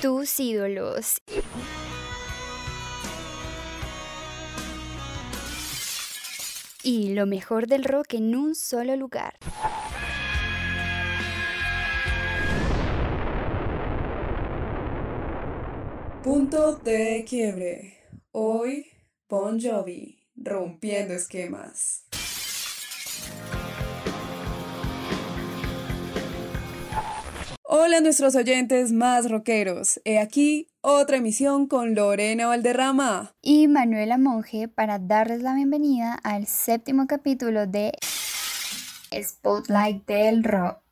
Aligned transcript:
tus 0.00 0.40
ídolos. 0.40 1.20
Y 6.82 7.12
lo 7.14 7.26
mejor 7.26 7.66
del 7.66 7.84
rock 7.84 8.14
en 8.14 8.34
un 8.34 8.54
solo 8.54 8.96
lugar. 8.96 9.34
Punto 16.22 16.76
de 16.76 17.24
quiebre. 17.28 17.98
Hoy, 18.32 18.86
Bon 19.28 19.60
Jovi, 19.60 20.18
rompiendo 20.34 21.14
esquemas. 21.14 22.06
Hola 27.72 28.00
nuestros 28.00 28.34
oyentes 28.34 28.90
más 28.90 29.30
rockeros. 29.30 30.00
He 30.04 30.18
aquí 30.18 30.66
otra 30.80 31.18
emisión 31.18 31.68
con 31.68 31.94
Lorena 31.94 32.48
Valderrama 32.48 33.32
y 33.40 33.68
Manuela 33.68 34.18
Monge 34.18 34.66
para 34.66 34.98
darles 34.98 35.42
la 35.42 35.54
bienvenida 35.54 36.14
al 36.24 36.48
séptimo 36.48 37.06
capítulo 37.06 37.68
de 37.68 37.92
Spotlight 39.14 40.04
del 40.04 40.42
Rock. 40.42 40.82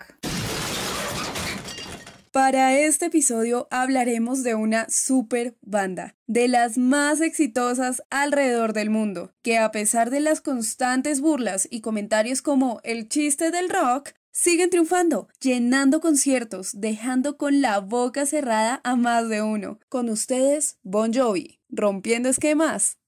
Para 2.30 2.78
este 2.78 3.06
episodio 3.06 3.66
hablaremos 3.72 4.44
de 4.44 4.54
una 4.54 4.86
super 4.88 5.56
banda, 5.62 6.14
de 6.28 6.46
las 6.46 6.78
más 6.78 7.20
exitosas 7.20 8.04
alrededor 8.08 8.72
del 8.72 8.90
mundo, 8.90 9.32
que 9.42 9.58
a 9.58 9.72
pesar 9.72 10.10
de 10.10 10.20
las 10.20 10.40
constantes 10.40 11.20
burlas 11.20 11.66
y 11.68 11.80
comentarios 11.80 12.40
como 12.40 12.78
el 12.84 13.08
chiste 13.08 13.50
del 13.50 13.68
rock, 13.68 14.10
siguen 14.38 14.70
triunfando, 14.70 15.26
llenando 15.40 16.00
conciertos, 16.00 16.70
dejando 16.80 17.36
con 17.36 17.60
la 17.60 17.80
boca 17.80 18.24
cerrada 18.24 18.80
a 18.84 18.94
más 18.94 19.28
de 19.28 19.42
uno. 19.42 19.80
Con 19.88 20.08
ustedes, 20.08 20.78
Bon 20.84 21.12
Jovi, 21.12 21.58
rompiendo 21.68 22.28
esquemas. 22.28 22.98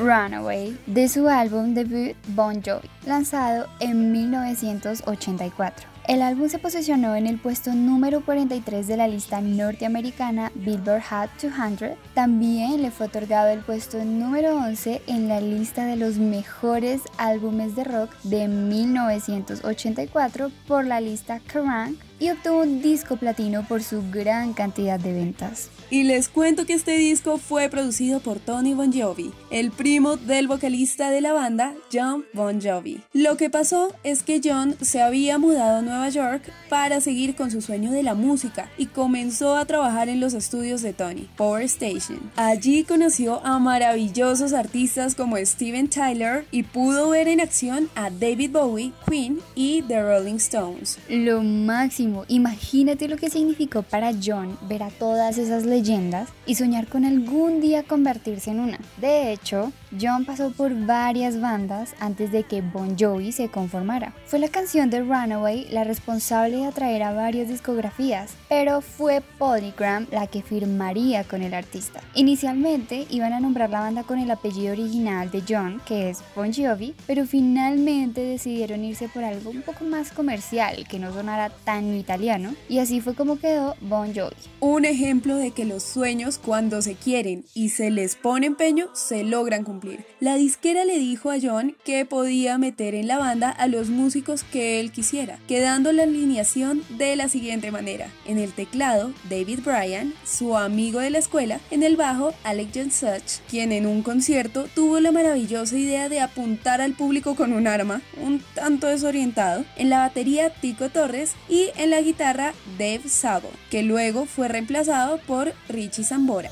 Runaway 0.00 0.76
de 0.86 1.08
su 1.08 1.28
álbum 1.28 1.74
debut 1.74 2.16
Bon 2.28 2.62
Jovi, 2.62 2.88
lanzado 3.06 3.66
en 3.80 4.12
1984. 4.12 5.88
El 6.08 6.22
álbum 6.22 6.48
se 6.48 6.58
posicionó 6.58 7.14
en 7.14 7.26
el 7.26 7.38
puesto 7.38 7.74
número 7.74 8.24
43 8.24 8.88
de 8.88 8.96
la 8.96 9.06
lista 9.06 9.40
norteamericana 9.40 10.50
Billboard 10.54 11.02
Hot 11.02 11.30
200. 11.40 11.90
También 12.14 12.82
le 12.82 12.90
fue 12.90 13.06
otorgado 13.06 13.50
el 13.50 13.60
puesto 13.60 14.02
número 14.02 14.56
11 14.56 15.02
en 15.06 15.28
la 15.28 15.40
lista 15.40 15.84
de 15.84 15.96
los 15.96 16.16
mejores 16.16 17.02
álbumes 17.18 17.76
de 17.76 17.84
rock 17.84 18.10
de 18.24 18.48
1984 18.48 20.50
por 20.66 20.84
la 20.84 21.00
lista 21.00 21.38
Kerrang 21.40 21.96
y 22.20 22.28
obtuvo 22.28 22.60
un 22.60 22.82
disco 22.82 23.16
platino 23.16 23.66
por 23.66 23.82
su 23.82 24.02
gran 24.10 24.52
cantidad 24.52 25.00
de 25.00 25.12
ventas. 25.12 25.70
Y 25.88 26.04
les 26.04 26.28
cuento 26.28 26.66
que 26.66 26.74
este 26.74 26.96
disco 26.96 27.38
fue 27.38 27.68
producido 27.68 28.20
por 28.20 28.38
Tony 28.38 28.74
Bon 28.74 28.92
Jovi, 28.92 29.32
el 29.50 29.72
primo 29.72 30.16
del 30.16 30.46
vocalista 30.46 31.10
de 31.10 31.20
la 31.20 31.32
banda, 31.32 31.74
John 31.92 32.24
Bon 32.32 32.60
Jovi. 32.60 33.00
Lo 33.12 33.36
que 33.36 33.50
pasó 33.50 33.92
es 34.04 34.22
que 34.22 34.40
John 34.44 34.76
se 34.80 35.02
había 35.02 35.38
mudado 35.38 35.78
a 35.78 35.82
Nueva 35.82 36.08
York 36.10 36.52
para 36.68 37.00
seguir 37.00 37.34
con 37.34 37.50
su 37.50 37.60
sueño 37.60 37.90
de 37.90 38.04
la 38.04 38.14
música 38.14 38.68
y 38.78 38.86
comenzó 38.86 39.56
a 39.56 39.64
trabajar 39.64 40.08
en 40.08 40.20
los 40.20 40.34
estudios 40.34 40.82
de 40.82 40.92
Tony, 40.92 41.28
Power 41.36 41.64
Station. 41.64 42.20
Allí 42.36 42.84
conoció 42.84 43.44
a 43.44 43.58
maravillosos 43.58 44.52
artistas 44.52 45.14
como 45.14 45.38
Steven 45.38 45.88
Tyler 45.88 46.44
y 46.52 46.62
pudo 46.62 47.08
ver 47.08 47.26
en 47.26 47.40
acción 47.40 47.88
a 47.94 48.10
David 48.10 48.50
Bowie, 48.52 48.92
Queen 49.08 49.40
y 49.54 49.82
The 49.82 50.02
Rolling 50.02 50.36
Stones. 50.36 50.98
Lo 51.08 51.42
máximo 51.42 52.09
Imagínate 52.28 53.08
lo 53.08 53.16
que 53.16 53.30
significó 53.30 53.82
para 53.82 54.12
John 54.22 54.58
ver 54.68 54.82
a 54.82 54.90
todas 54.90 55.38
esas 55.38 55.64
leyendas 55.64 56.28
y 56.46 56.54
soñar 56.54 56.86
con 56.86 57.04
algún 57.04 57.60
día 57.60 57.82
convertirse 57.82 58.50
en 58.50 58.60
una. 58.60 58.78
De 59.00 59.32
hecho, 59.32 59.72
John 60.00 60.24
pasó 60.24 60.52
por 60.52 60.74
varias 60.86 61.40
bandas 61.40 61.94
antes 61.98 62.30
de 62.30 62.44
que 62.44 62.62
Bon 62.62 62.96
Jovi 62.98 63.32
se 63.32 63.48
conformara. 63.48 64.14
Fue 64.26 64.38
la 64.38 64.48
canción 64.48 64.90
de 64.90 65.00
Runaway 65.00 65.68
la 65.70 65.84
responsable 65.84 66.58
de 66.58 66.66
atraer 66.66 67.02
a 67.02 67.12
varias 67.12 67.48
discografías, 67.48 68.34
pero 68.48 68.80
fue 68.80 69.22
Polygram 69.38 70.06
la 70.12 70.26
que 70.26 70.42
firmaría 70.42 71.24
con 71.24 71.42
el 71.42 71.54
artista. 71.54 72.00
Inicialmente 72.14 73.06
iban 73.10 73.32
a 73.32 73.40
nombrar 73.40 73.70
la 73.70 73.80
banda 73.80 74.04
con 74.04 74.18
el 74.18 74.30
apellido 74.30 74.72
original 74.72 75.30
de 75.30 75.42
John, 75.48 75.80
que 75.86 76.10
es 76.10 76.20
Bon 76.34 76.52
Jovi, 76.52 76.94
pero 77.06 77.26
finalmente 77.26 78.20
decidieron 78.20 78.84
irse 78.84 79.08
por 79.08 79.24
algo 79.24 79.50
un 79.50 79.62
poco 79.62 79.84
más 79.84 80.12
comercial, 80.12 80.86
que 80.88 80.98
no 80.98 81.12
sonara 81.12 81.50
tan 81.64 81.99
italiano, 82.00 82.54
y 82.68 82.78
así 82.78 83.00
fue 83.00 83.14
como 83.14 83.38
quedó 83.38 83.76
Bon 83.80 84.14
Jovi. 84.14 84.34
Un 84.60 84.84
ejemplo 84.84 85.36
de 85.36 85.52
que 85.52 85.64
los 85.64 85.82
sueños 85.82 86.38
cuando 86.38 86.82
se 86.82 86.94
quieren 86.94 87.44
y 87.54 87.70
se 87.70 87.90
les 87.90 88.16
pone 88.16 88.46
empeño 88.46 88.88
se 88.94 89.22
logran 89.22 89.64
cumplir. 89.64 90.04
La 90.20 90.36
disquera 90.36 90.84
le 90.84 90.98
dijo 90.98 91.30
a 91.30 91.36
John 91.40 91.76
que 91.84 92.04
podía 92.04 92.58
meter 92.58 92.94
en 92.94 93.06
la 93.06 93.18
banda 93.18 93.50
a 93.50 93.66
los 93.66 93.88
músicos 93.88 94.44
que 94.44 94.80
él 94.80 94.92
quisiera, 94.92 95.38
quedando 95.46 95.92
la 95.92 96.02
alineación 96.04 96.82
de 96.90 97.16
la 97.16 97.28
siguiente 97.28 97.70
manera. 97.70 98.08
En 98.26 98.38
el 98.38 98.52
teclado, 98.52 99.12
David 99.28 99.60
Bryan, 99.64 100.14
su 100.24 100.56
amigo 100.56 101.00
de 101.00 101.10
la 101.10 101.18
escuela, 101.18 101.60
en 101.70 101.82
el 101.82 101.96
bajo, 101.96 102.32
Alec 102.44 102.70
John 102.74 102.90
Such, 102.90 103.40
quien 103.48 103.72
en 103.72 103.86
un 103.86 104.02
concierto 104.02 104.66
tuvo 104.74 105.00
la 105.00 105.12
maravillosa 105.12 105.76
idea 105.76 106.08
de 106.08 106.20
apuntar 106.20 106.80
al 106.80 106.92
público 106.92 107.34
con 107.34 107.52
un 107.52 107.66
arma, 107.66 108.02
un 108.22 108.42
tanto 108.54 108.86
desorientado, 108.86 109.64
en 109.76 109.90
la 109.90 109.98
batería 109.98 110.50
Tico 110.50 110.88
Torres 110.88 111.34
y 111.48 111.68
en 111.76 111.89
la 111.90 112.00
guitarra 112.00 112.54
Dave 112.78 113.08
Sabo, 113.08 113.50
que 113.70 113.82
luego 113.82 114.24
fue 114.24 114.48
reemplazado 114.48 115.18
por 115.26 115.52
Richie 115.68 116.04
Zambora. 116.04 116.50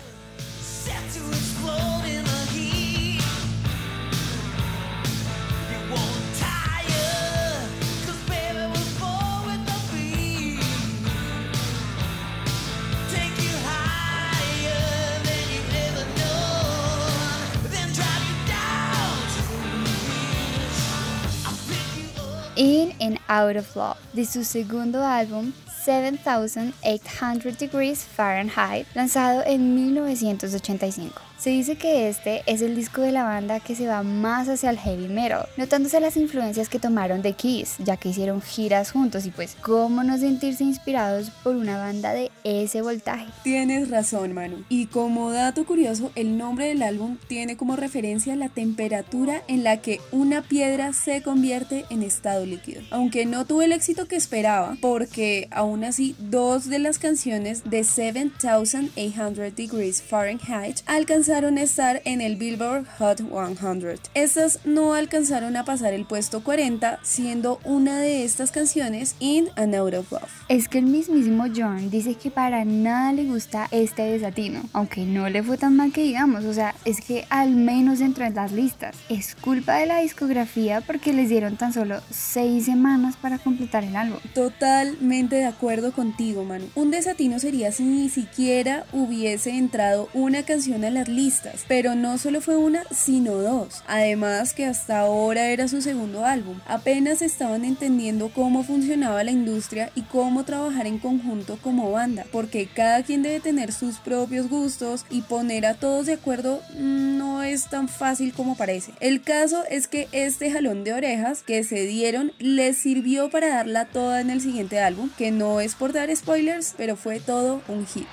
And 23.01 23.19
Out 23.29 23.57
of 23.57 23.77
Love, 23.77 23.99
de 24.13 24.25
su 24.25 24.45
segundo 24.45 25.05
álbum 25.05 25.53
7800 25.85 27.59
Degrees 27.59 28.05
Fahrenheit, 28.05 28.87
lanzado 28.95 29.43
en 29.47 29.75
1985. 29.75 31.28
Se 31.39 31.51
dice 31.51 31.77
que 31.77 32.09
este 32.09 32.43
es 32.47 32.63
el 32.63 32.75
disco 32.75 33.01
de 33.01 33.13
la 33.13 33.23
banda 33.23 33.61
que 33.61 33.77
se 33.77 33.87
va 33.87 34.03
más 34.03 34.49
hacia 34.49 34.71
el 34.71 34.79
heavy 34.79 35.07
metal, 35.07 35.47
notándose 35.57 36.01
las 36.01 36.17
influencias 36.17 36.69
que 36.69 36.81
tomaron 36.81 37.23
de 37.23 37.35
Kiss, 37.35 37.77
ya 37.79 37.97
que 37.97 38.09
hicieron 38.09 38.43
giras 38.43 38.91
juntos 38.91 39.25
y 39.25 39.31
pues 39.31 39.57
cómo 39.63 40.03
no 40.03 40.19
sentirse 40.19 40.65
inspirados 40.65 41.31
por 41.45 41.55
una 41.55 41.79
banda 41.79 42.13
de 42.13 42.33
ese 42.43 42.83
voltaje. 42.83 43.27
Tienes 43.45 43.89
razón, 43.89 44.33
Manu. 44.33 44.65
Y 44.69 44.87
como 44.87 45.31
dato 45.31 45.65
curioso, 45.65 46.11
el 46.17 46.37
nombre 46.37 46.67
del 46.67 46.83
álbum 46.83 47.19
tiene 47.29 47.57
como 47.57 47.77
referencia 47.77 48.35
la 48.35 48.49
temperatura 48.49 49.45
en 49.47 49.63
la 49.63 49.77
que 49.77 50.01
una 50.11 50.43
piedra 50.43 50.93
se 50.93 51.23
convierte 51.23 51.85
en 51.89 52.03
estado 52.03 52.45
líquido. 52.47 52.83
Aunque 52.91 53.27
no 53.27 53.45
tuvo 53.45 53.63
el 53.63 53.71
éxito 53.71 54.09
que 54.09 54.17
esperaba, 54.17 54.77
porque 54.81 55.47
aún 55.53 55.85
así 55.85 56.17
dos 56.19 56.69
de 56.69 56.81
las 56.81 56.99
canciones 56.99 57.63
de 57.63 57.85
7800 57.85 59.55
Degrees 59.55 60.03
Fahrenheit 60.03 60.81
alcanzaron 60.87 61.28
alcanzaron 61.29 61.59
a 61.59 61.63
estar 61.63 62.01
en 62.07 62.21
el 62.21 62.37
Billboard 62.37 62.87
Hot 62.99 63.19
100. 63.19 64.01
Estas 64.15 64.61
no 64.65 64.95
alcanzaron 64.95 65.57
a 65.57 65.65
pasar 65.65 65.93
el 65.93 66.07
puesto 66.07 66.43
40, 66.43 67.01
siendo 67.03 67.61
una 67.65 67.99
de 67.99 68.25
estas 68.25 68.51
canciones 68.51 69.15
In 69.21 69.49
and 69.57 69.75
Out 69.75 69.95
of 69.95 70.11
Love. 70.11 70.31
Es 70.49 70.69
que 70.69 70.79
el 70.79 70.87
mismísimo 70.87 71.45
John 71.55 71.91
dice 71.91 72.15
que 72.15 72.31
para 72.31 72.65
nada 72.65 73.13
le 73.13 73.25
gusta 73.25 73.69
este 73.73 74.05
desatino, 74.05 74.63
aunque 74.73 75.05
no 75.05 75.29
le 75.29 75.43
fue 75.43 75.59
tan 75.59 75.77
mal 75.77 75.93
que 75.93 76.03
digamos, 76.03 76.47
o 76.47 76.55
sea, 76.55 76.75
es 76.87 77.03
que 77.03 77.27
al 77.29 77.51
menos 77.51 78.01
entró 78.01 78.25
en 78.25 78.35
las 78.35 78.53
listas. 78.53 78.97
Es 79.11 79.35
culpa 79.35 79.77
de 79.77 79.87
la 79.87 79.99
discografía 79.99 80.81
porque 80.81 81.13
les 81.13 81.29
dieron 81.29 81.59
tan 81.59 81.75
solo 81.75 82.01
6 82.11 82.65
semanas 82.65 83.17
para 83.17 83.39
completar 83.39 83.85
el 83.85 83.97
álbum. 83.97 84.19
Totalmente 84.33 85.37
de 85.37 85.45
acuerdo 85.45 85.59
acuerdo 85.69 85.93
contigo, 85.93 86.45
Manu. 86.45 86.67
Un 86.75 86.91
desatino 86.91 87.39
sería 87.39 87.73
si 87.73 87.83
ni 87.83 88.09
siquiera 88.09 88.87
hubiese 88.93 89.51
entrado 89.51 90.09
una 90.15 90.45
canción 90.45 90.85
a 90.85 90.91
las 90.91 91.09
listas, 91.09 91.18
pero 91.67 91.95
no 91.97 92.17
solo 92.17 92.41
fue 92.41 92.57
una, 92.57 92.85
sino 92.91 93.33
dos. 93.33 93.83
Además 93.89 94.55
que 94.55 94.67
hasta 94.67 95.01
ahora 95.01 95.47
era 95.49 95.67
su 95.67 95.83
segundo 95.83 96.25
álbum. 96.25 96.61
Apenas 96.67 97.23
estaban 97.23 97.65
entendiendo 97.65 98.31
cómo 98.33 98.63
funcionaba 98.63 99.25
la 99.25 99.33
industria 99.33 99.91
y 99.97 100.03
cómo 100.03 100.45
trabajar 100.45 100.87
en 100.87 100.99
conjunto 100.99 101.59
como 101.61 101.91
banda, 101.91 102.25
porque 102.31 102.69
cada 102.73 103.03
quien 103.03 103.23
debe 103.23 103.41
tener 103.41 103.73
sus 103.73 103.97
propios 103.99 104.49
gustos 104.49 105.07
y 105.11 105.23
poner 105.23 105.67
a 105.67 105.75
todos 105.75 106.07
de 106.07 106.15
acuerdo 106.15 106.61
no 106.79 107.43
es 107.43 107.69
tan 107.69 107.89
fácil 107.89 108.33
como 108.33 108.57
parece. 108.57 108.93
El 109.01 109.23
caso 109.23 109.65
es 109.69 109.89
que 109.89 110.09
este 110.13 110.53
jalón 110.53 110.85
de 110.85 110.93
orejas 110.93 111.43
que 111.43 111.65
se 111.65 111.85
dieron 111.87 112.33
les 112.39 112.79
sirvió 112.79 113.29
para 113.29 113.49
darla 113.49 113.87
toda 113.87 114.21
en 114.21 114.31
el 114.31 114.41
siguiente 114.41 114.79
álbum, 114.81 115.11
que 115.19 115.33
no 115.33 115.61
es 115.61 115.75
por 115.75 115.93
dar 115.93 116.15
spoilers, 116.15 116.75
pero 116.77 116.97
fue 116.97 117.19
todo 117.19 117.61
un 117.69 117.87
hit. 117.87 118.07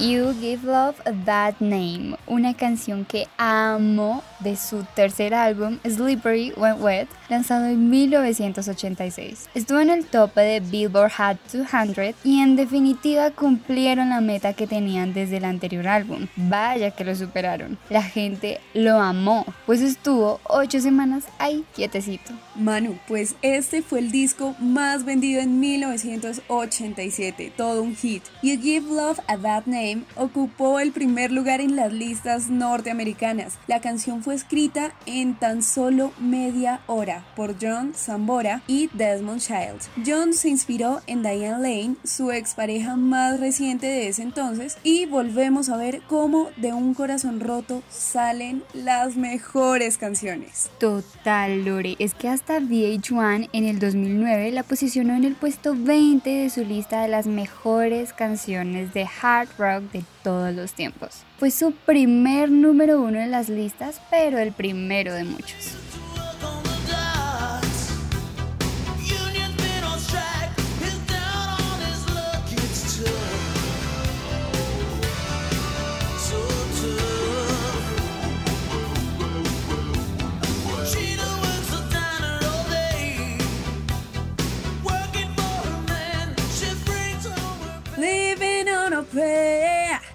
You 0.00 0.32
Give 0.40 0.66
Love 0.66 0.96
That 1.26 1.56
Name, 1.60 2.16
una 2.26 2.54
canción 2.54 3.04
que 3.04 3.28
amo 3.36 4.22
de 4.38 4.56
su 4.56 4.86
tercer 4.94 5.34
álbum 5.34 5.78
Slippery 5.84 6.54
When 6.56 6.82
Wet, 6.82 7.06
lanzado 7.28 7.66
en 7.66 7.90
1986. 7.90 9.50
Estuvo 9.54 9.78
en 9.80 9.90
el 9.90 10.06
tope 10.06 10.40
de 10.40 10.60
Billboard 10.60 11.12
Hot 11.18 11.36
200 11.52 12.14
y 12.24 12.40
en 12.40 12.56
definitiva 12.56 13.30
cumplieron 13.30 14.08
la 14.08 14.22
meta 14.22 14.54
que 14.54 14.66
tenían 14.66 15.12
desde 15.12 15.36
el 15.36 15.44
anterior 15.44 15.86
álbum. 15.86 16.28
Vaya 16.34 16.92
que 16.92 17.04
lo 17.04 17.14
superaron. 17.14 17.76
La 17.90 18.02
gente 18.02 18.58
lo 18.72 19.02
amó, 19.02 19.44
pues 19.66 19.82
estuvo 19.82 20.40
8 20.44 20.80
semanas 20.80 21.24
ahí 21.38 21.62
quietecito. 21.74 22.32
Manu, 22.54 22.98
pues 23.06 23.34
este 23.42 23.82
fue 23.82 23.98
el 23.98 24.10
disco 24.10 24.56
más 24.58 25.04
vendido 25.04 25.42
en 25.42 25.60
1987, 25.60 27.52
todo 27.54 27.82
un 27.82 27.94
hit. 27.94 28.22
You 28.42 28.58
Give 28.58 28.88
Love 28.94 29.20
a 29.28 29.36
That 29.36 29.66
Name 29.66 29.89
ocupó 30.16 30.80
el 30.80 30.92
primer 30.92 31.32
lugar 31.32 31.60
en 31.60 31.76
las 31.76 31.92
listas 31.92 32.48
norteamericanas. 32.48 33.58
La 33.66 33.80
canción 33.80 34.22
fue 34.22 34.34
escrita 34.34 34.92
en 35.06 35.34
tan 35.34 35.62
solo 35.62 36.12
media 36.18 36.80
hora 36.86 37.24
por 37.36 37.56
John 37.60 37.92
Sambora 37.94 38.62
y 38.66 38.88
Desmond 38.92 39.40
Child. 39.40 39.80
John 40.06 40.34
se 40.34 40.48
inspiró 40.48 41.00
en 41.06 41.22
Diane 41.22 41.62
Lane, 41.62 41.96
su 42.04 42.30
expareja 42.30 42.96
más 42.96 43.40
reciente 43.40 43.86
de 43.86 44.08
ese 44.08 44.22
entonces, 44.22 44.78
y 44.82 45.06
volvemos 45.06 45.68
a 45.68 45.76
ver 45.76 46.02
cómo 46.08 46.50
de 46.56 46.72
un 46.72 46.94
corazón 46.94 47.40
roto 47.40 47.82
salen 47.90 48.62
las 48.74 49.16
mejores 49.16 49.98
canciones. 49.98 50.70
Total, 50.78 51.64
Lore, 51.64 51.96
es 51.98 52.14
que 52.14 52.28
hasta 52.28 52.60
VH1 52.60 53.48
en 53.52 53.64
el 53.64 53.78
2009 53.78 54.50
la 54.52 54.62
posicionó 54.62 55.14
en 55.14 55.24
el 55.24 55.34
puesto 55.34 55.74
20 55.76 56.28
de 56.28 56.50
su 56.50 56.64
lista 56.64 57.02
de 57.02 57.08
las 57.08 57.26
mejores 57.26 58.12
canciones 58.12 58.92
de 58.94 59.06
hard 59.20 59.48
rock 59.58 59.79
de 59.92 60.04
todos 60.22 60.54
los 60.54 60.74
tiempos. 60.74 61.22
Fue 61.38 61.50
su 61.50 61.72
primer 61.72 62.50
número 62.50 63.00
uno 63.00 63.20
en 63.20 63.30
las 63.30 63.48
listas, 63.48 64.00
pero 64.10 64.38
el 64.38 64.52
primero 64.52 65.14
de 65.14 65.24
muchos. 65.24 65.76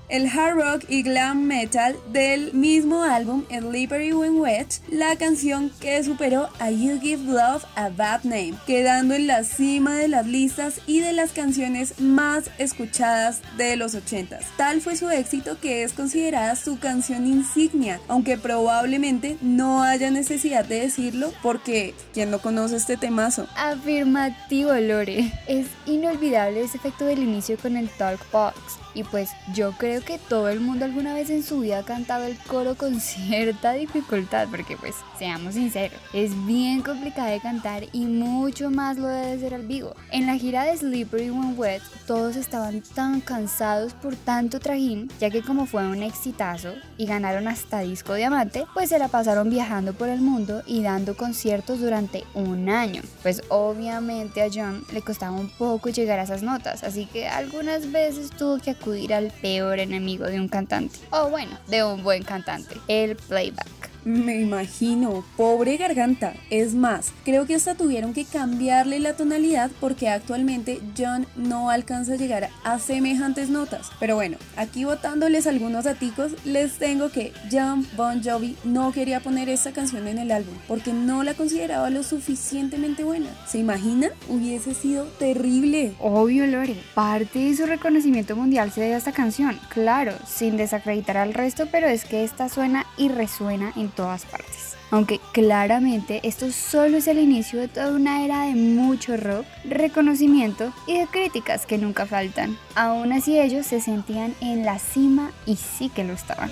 El 0.09 0.27
hard 0.27 0.55
rock 0.55 0.85
y 0.87 1.03
glam 1.03 1.43
metal 1.43 1.95
del 2.11 2.53
mismo 2.53 3.03
álbum 3.03 3.43
Slippery 3.49 4.13
When 4.13 4.39
Wet, 4.39 4.81
la 4.89 5.15
canción 5.15 5.71
que 5.79 6.03
superó 6.03 6.49
a 6.59 6.69
You 6.71 6.99
Give 6.99 7.23
Love 7.23 7.63
a 7.75 7.89
Bad 7.89 8.23
Name, 8.23 8.53
quedando 8.67 9.15
en 9.15 9.27
la 9.27 9.43
cima 9.43 9.95
de 9.95 10.07
las 10.07 10.25
listas 10.25 10.81
y 10.85 10.99
de 10.99 11.13
las 11.13 11.31
canciones 11.31 11.99
más 11.99 12.49
escuchadas 12.57 13.41
de 13.57 13.75
los 13.75 13.95
80s. 13.95 14.45
Tal 14.57 14.81
fue 14.81 14.95
su 14.95 15.09
éxito 15.09 15.59
que 15.59 15.83
es 15.83 15.93
considerada 15.93 16.55
su 16.55 16.79
canción 16.79 17.27
insignia, 17.27 17.99
aunque 18.07 18.37
probablemente 18.37 19.37
no 19.41 19.83
haya 19.83 20.11
necesidad 20.11 20.65
de 20.65 20.81
decirlo 20.81 21.31
porque 21.41 21.93
¿quién 22.13 22.31
no 22.31 22.39
conoce 22.39 22.75
este 22.75 22.97
temazo? 22.97 23.47
Afirmativo, 23.55 24.73
Lore. 24.73 25.31
Es 25.47 25.67
inolvidable 25.85 26.63
ese 26.63 26.77
efecto 26.77 27.05
del 27.05 27.19
inicio 27.19 27.57
con 27.57 27.77
el 27.77 27.89
Talk 27.89 28.19
Box 28.31 28.55
y 28.95 29.03
pues 29.03 29.29
yo 29.53 29.73
creo 29.73 29.94
que 30.01 30.17
todo 30.17 30.49
el 30.49 30.59
mundo 30.59 30.85
alguna 30.85 31.13
vez 31.13 31.29
en 31.29 31.43
su 31.43 31.59
vida 31.59 31.79
ha 31.79 31.83
cantado 31.83 32.25
el 32.25 32.37
coro 32.37 32.75
con 32.75 32.99
cierta 32.99 33.73
dificultad, 33.73 34.47
porque 34.49 34.77
pues 34.77 34.95
seamos 35.17 35.53
sinceros, 35.53 35.99
es 36.13 36.31
bien 36.45 36.81
complicado 36.81 37.29
de 37.29 37.39
cantar 37.39 37.83
y 37.91 38.05
mucho 38.05 38.71
más 38.71 38.97
lo 38.97 39.07
debe 39.07 39.39
ser 39.39 39.53
al 39.53 39.65
vivo. 39.65 39.95
En 40.11 40.25
la 40.25 40.37
gira 40.37 40.63
de 40.63 40.77
Slippery 40.77 41.29
When 41.29 41.57
Wet, 41.57 41.81
todos 42.07 42.35
estaban 42.35 42.81
tan 42.81 43.21
cansados 43.21 43.93
por 43.93 44.15
tanto 44.15 44.59
trajín, 44.59 45.09
ya 45.19 45.29
que 45.29 45.41
como 45.41 45.65
fue 45.65 45.87
un 45.87 46.03
exitazo 46.03 46.73
y 46.97 47.05
ganaron 47.05 47.47
hasta 47.47 47.79
disco 47.79 48.13
diamante, 48.13 48.65
pues 48.73 48.89
se 48.89 48.99
la 48.99 49.07
pasaron 49.07 49.49
viajando 49.49 49.93
por 49.93 50.09
el 50.09 50.21
mundo 50.21 50.63
y 50.65 50.83
dando 50.83 51.15
conciertos 51.15 51.79
durante 51.79 52.23
un 52.33 52.69
año. 52.69 53.01
Pues 53.21 53.41
obviamente 53.49 54.41
a 54.41 54.49
John 54.53 54.83
le 54.93 55.01
costaba 55.01 55.35
un 55.35 55.49
poco 55.49 55.89
llegar 55.89 56.19
a 56.19 56.23
esas 56.23 56.43
notas, 56.43 56.83
así 56.83 57.05
que 57.05 57.27
algunas 57.27 57.91
veces 57.91 58.31
tuvo 58.31 58.59
que 58.59 58.71
acudir 58.71 59.13
al 59.13 59.31
peor 59.41 59.79
enemigo 59.85 60.25
de 60.25 60.39
un 60.39 60.47
cantante. 60.47 60.99
O 61.11 61.29
bueno, 61.29 61.57
de 61.67 61.83
un 61.83 62.03
buen 62.03 62.23
cantante, 62.23 62.75
el 62.87 63.15
playback. 63.15 63.94
Me 64.05 64.39
imagino, 64.39 65.25
pobre 65.35 65.77
garganta. 65.77 66.35
Es 66.51 66.75
más, 66.75 67.11
creo 67.23 67.47
que 67.47 67.55
hasta 67.55 67.73
tuvieron 67.73 68.13
que 68.13 68.23
cambiarle 68.23 68.99
la 68.99 69.13
tonalidad 69.13 69.71
porque 69.81 70.09
actualmente 70.09 70.79
John 70.95 71.25
no 71.35 71.71
alcanza 71.71 72.13
a 72.13 72.17
llegar 72.17 72.49
a 72.63 72.77
semejantes 72.77 73.49
notas. 73.49 73.89
Pero 73.99 74.13
bueno, 74.13 74.37
aquí 74.57 74.85
botándoles 74.85 75.47
algunos 75.47 75.85
daticos, 75.85 76.33
les 76.45 76.73
tengo 76.73 77.09
que 77.09 77.33
John 77.51 77.87
Bon 77.97 78.23
Jovi 78.23 78.55
no 78.63 78.91
quería 78.91 79.21
poner 79.21 79.49
esta 79.49 79.71
canción 79.71 80.07
en 80.07 80.19
el 80.19 80.29
álbum 80.29 80.53
porque 80.67 80.93
no 80.93 81.23
la 81.23 81.33
consideraba 81.33 81.89
lo 81.89 82.03
suficientemente 82.03 83.03
buena. 83.03 83.31
¿Se 83.47 83.57
imaginan? 83.57 84.11
Hubiese 84.29 84.75
sido 84.75 85.05
terrible. 85.17 85.95
Obvio, 85.99 86.45
Lore. 86.45 86.75
Parte 86.93 87.39
de 87.39 87.57
su 87.57 87.65
reconocimiento 87.65 88.35
mundial 88.35 88.71
se 88.71 88.81
debe 88.81 88.93
a 88.93 88.97
esta 88.97 89.13
canción. 89.13 89.59
Claro, 89.69 90.13
sin 90.27 90.57
desacreditar 90.57 91.17
al 91.17 91.33
resto, 91.33 91.67
pero 91.71 91.87
es 91.87 92.05
que 92.05 92.23
esta 92.23 92.49
suena 92.49 92.85
y 92.97 93.09
resuena 93.09 93.73
en 93.75 93.94
todas 93.95 94.25
partes. 94.25 94.75
Aunque 94.91 95.19
claramente 95.33 96.21
esto 96.23 96.51
solo 96.51 96.97
es 96.97 97.07
el 97.07 97.19
inicio 97.19 97.59
de 97.59 97.67
toda 97.67 97.91
una 97.91 98.23
era 98.23 98.43
de 98.45 98.55
mucho 98.55 99.17
rock, 99.17 99.45
reconocimiento 99.65 100.71
y 100.87 100.99
de 100.99 101.07
críticas 101.07 101.65
que 101.65 101.77
nunca 101.77 102.05
faltan. 102.05 102.57
Aún 102.75 103.11
así 103.11 103.39
ellos 103.39 103.65
se 103.65 103.81
sentían 103.81 104.35
en 104.41 104.63
la 104.63 104.79
cima 104.79 105.31
y 105.45 105.55
sí 105.55 105.89
que 105.89 106.03
lo 106.03 106.13
estaban. 106.13 106.51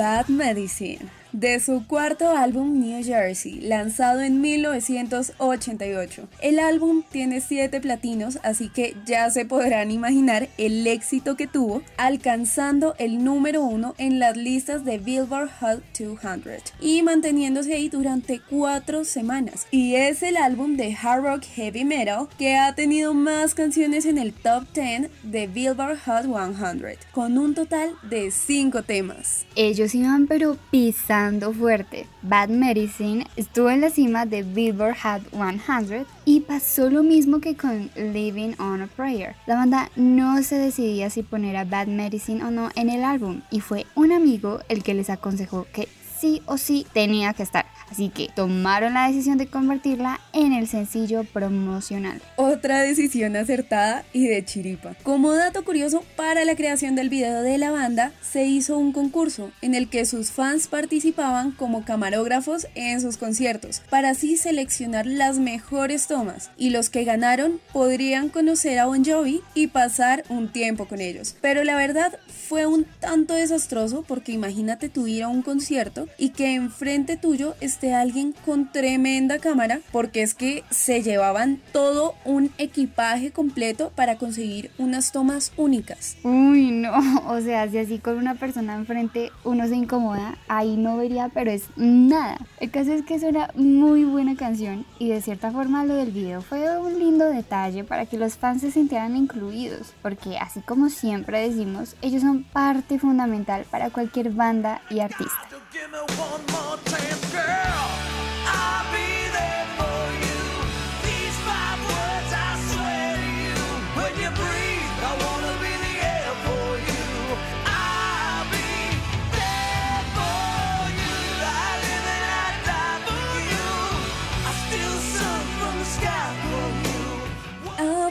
Bad 0.00 0.30
Medicine. 0.30 1.19
De 1.32 1.60
su 1.60 1.86
cuarto 1.86 2.30
álbum 2.36 2.80
New 2.80 3.04
Jersey, 3.04 3.60
lanzado 3.60 4.20
en 4.20 4.40
1988. 4.40 6.28
El 6.40 6.58
álbum 6.58 7.02
tiene 7.10 7.40
7 7.40 7.80
platinos, 7.80 8.38
así 8.42 8.68
que 8.68 8.96
ya 9.06 9.30
se 9.30 9.44
podrán 9.44 9.90
imaginar 9.90 10.48
el 10.58 10.86
éxito 10.86 11.36
que 11.36 11.46
tuvo, 11.46 11.82
alcanzando 11.96 12.94
el 12.98 13.22
número 13.22 13.62
1 13.62 13.94
en 13.98 14.18
las 14.18 14.36
listas 14.36 14.84
de 14.84 14.98
Billboard 14.98 15.50
Hot 15.60 15.82
200 15.98 16.72
y 16.80 17.02
manteniéndose 17.02 17.74
ahí 17.74 17.88
durante 17.88 18.40
4 18.40 19.04
semanas. 19.04 19.66
Y 19.70 19.94
es 19.94 20.22
el 20.22 20.36
álbum 20.36 20.76
de 20.76 20.96
hard 21.00 21.22
rock 21.22 21.44
heavy 21.54 21.84
metal 21.84 22.28
que 22.38 22.56
ha 22.56 22.74
tenido 22.74 23.14
más 23.14 23.54
canciones 23.54 24.04
en 24.06 24.18
el 24.18 24.32
top 24.32 24.64
10 24.74 25.10
de 25.22 25.46
Billboard 25.46 25.98
Hot 26.06 26.24
100, 26.24 26.98
con 27.12 27.38
un 27.38 27.54
total 27.54 27.90
de 28.02 28.30
5 28.30 28.82
temas. 28.82 29.44
Ellos 29.54 29.94
iban 29.94 30.26
pero 30.26 30.56
pisando 30.70 31.19
fuerte. 31.58 32.06
Bad 32.22 32.48
Medicine 32.48 33.26
estuvo 33.36 33.70
en 33.70 33.80
la 33.82 33.90
cima 33.90 34.24
de 34.24 34.42
Billboard 34.42 34.96
Hot 35.02 35.22
100 35.30 36.06
y 36.24 36.40
pasó 36.40 36.88
lo 36.88 37.02
mismo 37.02 37.40
que 37.40 37.56
con 37.56 37.90
Living 37.94 38.54
on 38.58 38.82
a 38.82 38.86
Prayer. 38.86 39.34
La 39.46 39.56
banda 39.56 39.90
no 39.96 40.42
se 40.42 40.56
decidía 40.56 41.10
si 41.10 41.22
poner 41.22 41.56
a 41.56 41.64
Bad 41.64 41.88
Medicine 41.88 42.44
o 42.44 42.50
no 42.50 42.70
en 42.74 42.88
el 42.88 43.04
álbum 43.04 43.42
y 43.50 43.60
fue 43.60 43.86
un 43.94 44.12
amigo 44.12 44.60
el 44.68 44.82
que 44.82 44.94
les 44.94 45.10
aconsejó 45.10 45.66
que 45.72 45.88
sí 46.20 46.42
o 46.46 46.58
sí 46.58 46.86
tenía 46.92 47.32
que 47.32 47.42
estar. 47.42 47.66
Así 47.90 48.08
que 48.08 48.28
tomaron 48.34 48.94
la 48.94 49.08
decisión 49.08 49.36
de 49.36 49.48
convertirla 49.48 50.20
en 50.32 50.52
el 50.52 50.68
sencillo 50.68 51.24
promocional. 51.24 52.22
Otra 52.36 52.82
decisión 52.82 53.34
acertada 53.34 54.04
y 54.12 54.28
de 54.28 54.44
chiripa. 54.44 54.94
Como 55.02 55.32
dato 55.32 55.64
curioso, 55.64 56.04
para 56.16 56.44
la 56.44 56.54
creación 56.54 56.94
del 56.94 57.08
video 57.08 57.42
de 57.42 57.58
la 57.58 57.72
banda 57.72 58.12
se 58.22 58.44
hizo 58.44 58.78
un 58.78 58.92
concurso 58.92 59.50
en 59.60 59.74
el 59.74 59.88
que 59.88 60.04
sus 60.04 60.30
fans 60.30 60.68
participaban 60.68 61.50
como 61.50 61.84
camarógrafos 61.84 62.68
en 62.76 63.00
sus 63.00 63.16
conciertos 63.16 63.82
para 63.90 64.10
así 64.10 64.36
seleccionar 64.36 65.06
las 65.06 65.38
mejores 65.38 66.06
tomas 66.06 66.50
y 66.56 66.70
los 66.70 66.90
que 66.90 67.04
ganaron 67.04 67.60
podrían 67.72 68.28
conocer 68.28 68.78
a 68.78 68.86
Bon 68.86 69.04
Jovi 69.04 69.40
y 69.54 69.66
pasar 69.66 70.24
un 70.28 70.52
tiempo 70.52 70.86
con 70.86 71.00
ellos. 71.00 71.34
Pero 71.40 71.64
la 71.64 71.76
verdad 71.76 72.18
fue 72.28 72.66
un 72.66 72.84
tanto 73.00 73.34
desastroso 73.34 74.04
porque 74.06 74.32
imagínate 74.32 74.88
tú 74.88 75.06
ir 75.06 75.24
a 75.24 75.28
un 75.28 75.42
concierto 75.42 76.06
y 76.18 76.30
que 76.30 76.54
enfrente 76.54 77.16
tuyo 77.16 77.54
esté 77.60 77.94
alguien 77.94 78.34
con 78.44 78.70
tremenda 78.70 79.38
cámara 79.38 79.80
porque 79.92 80.22
es 80.22 80.34
que 80.34 80.64
se 80.70 81.02
llevaban 81.02 81.60
todo 81.72 82.14
un 82.24 82.50
equipaje 82.58 83.30
completo 83.30 83.92
para 83.94 84.16
conseguir 84.16 84.70
unas 84.78 85.12
tomas 85.12 85.52
únicas. 85.56 86.16
Uy, 86.22 86.70
no, 86.70 86.92
o 87.28 87.40
sea, 87.40 87.68
si 87.68 87.78
así 87.78 87.98
con 87.98 88.16
una 88.16 88.34
persona 88.34 88.74
enfrente 88.74 89.30
uno 89.44 89.66
se 89.66 89.76
incomoda, 89.76 90.36
ahí 90.48 90.76
no 90.76 90.96
vería, 90.96 91.30
pero 91.32 91.50
es 91.50 91.64
nada. 91.76 92.38
El 92.58 92.70
caso 92.70 92.92
es 92.92 93.02
que 93.02 93.14
es 93.14 93.22
una 93.22 93.50
muy 93.54 94.04
buena 94.04 94.36
canción 94.36 94.84
y 94.98 95.08
de 95.08 95.20
cierta 95.20 95.50
forma 95.50 95.84
lo 95.84 95.94
del 95.94 96.10
video 96.10 96.42
fue 96.42 96.78
un 96.78 96.98
lindo 96.98 97.26
detalle 97.26 97.84
para 97.84 98.06
que 98.06 98.18
los 98.18 98.36
fans 98.36 98.60
se 98.60 98.70
sintieran 98.70 99.16
incluidos, 99.16 99.94
porque 100.02 100.38
así 100.38 100.60
como 100.60 100.88
siempre 100.88 101.48
decimos, 101.48 101.96
ellos 102.02 102.22
son 102.22 102.44
parte 102.44 102.98
fundamental 102.98 103.64
para 103.70 103.90
cualquier 103.90 104.30
banda 104.30 104.82
y 104.90 105.00
artista. 105.00 105.48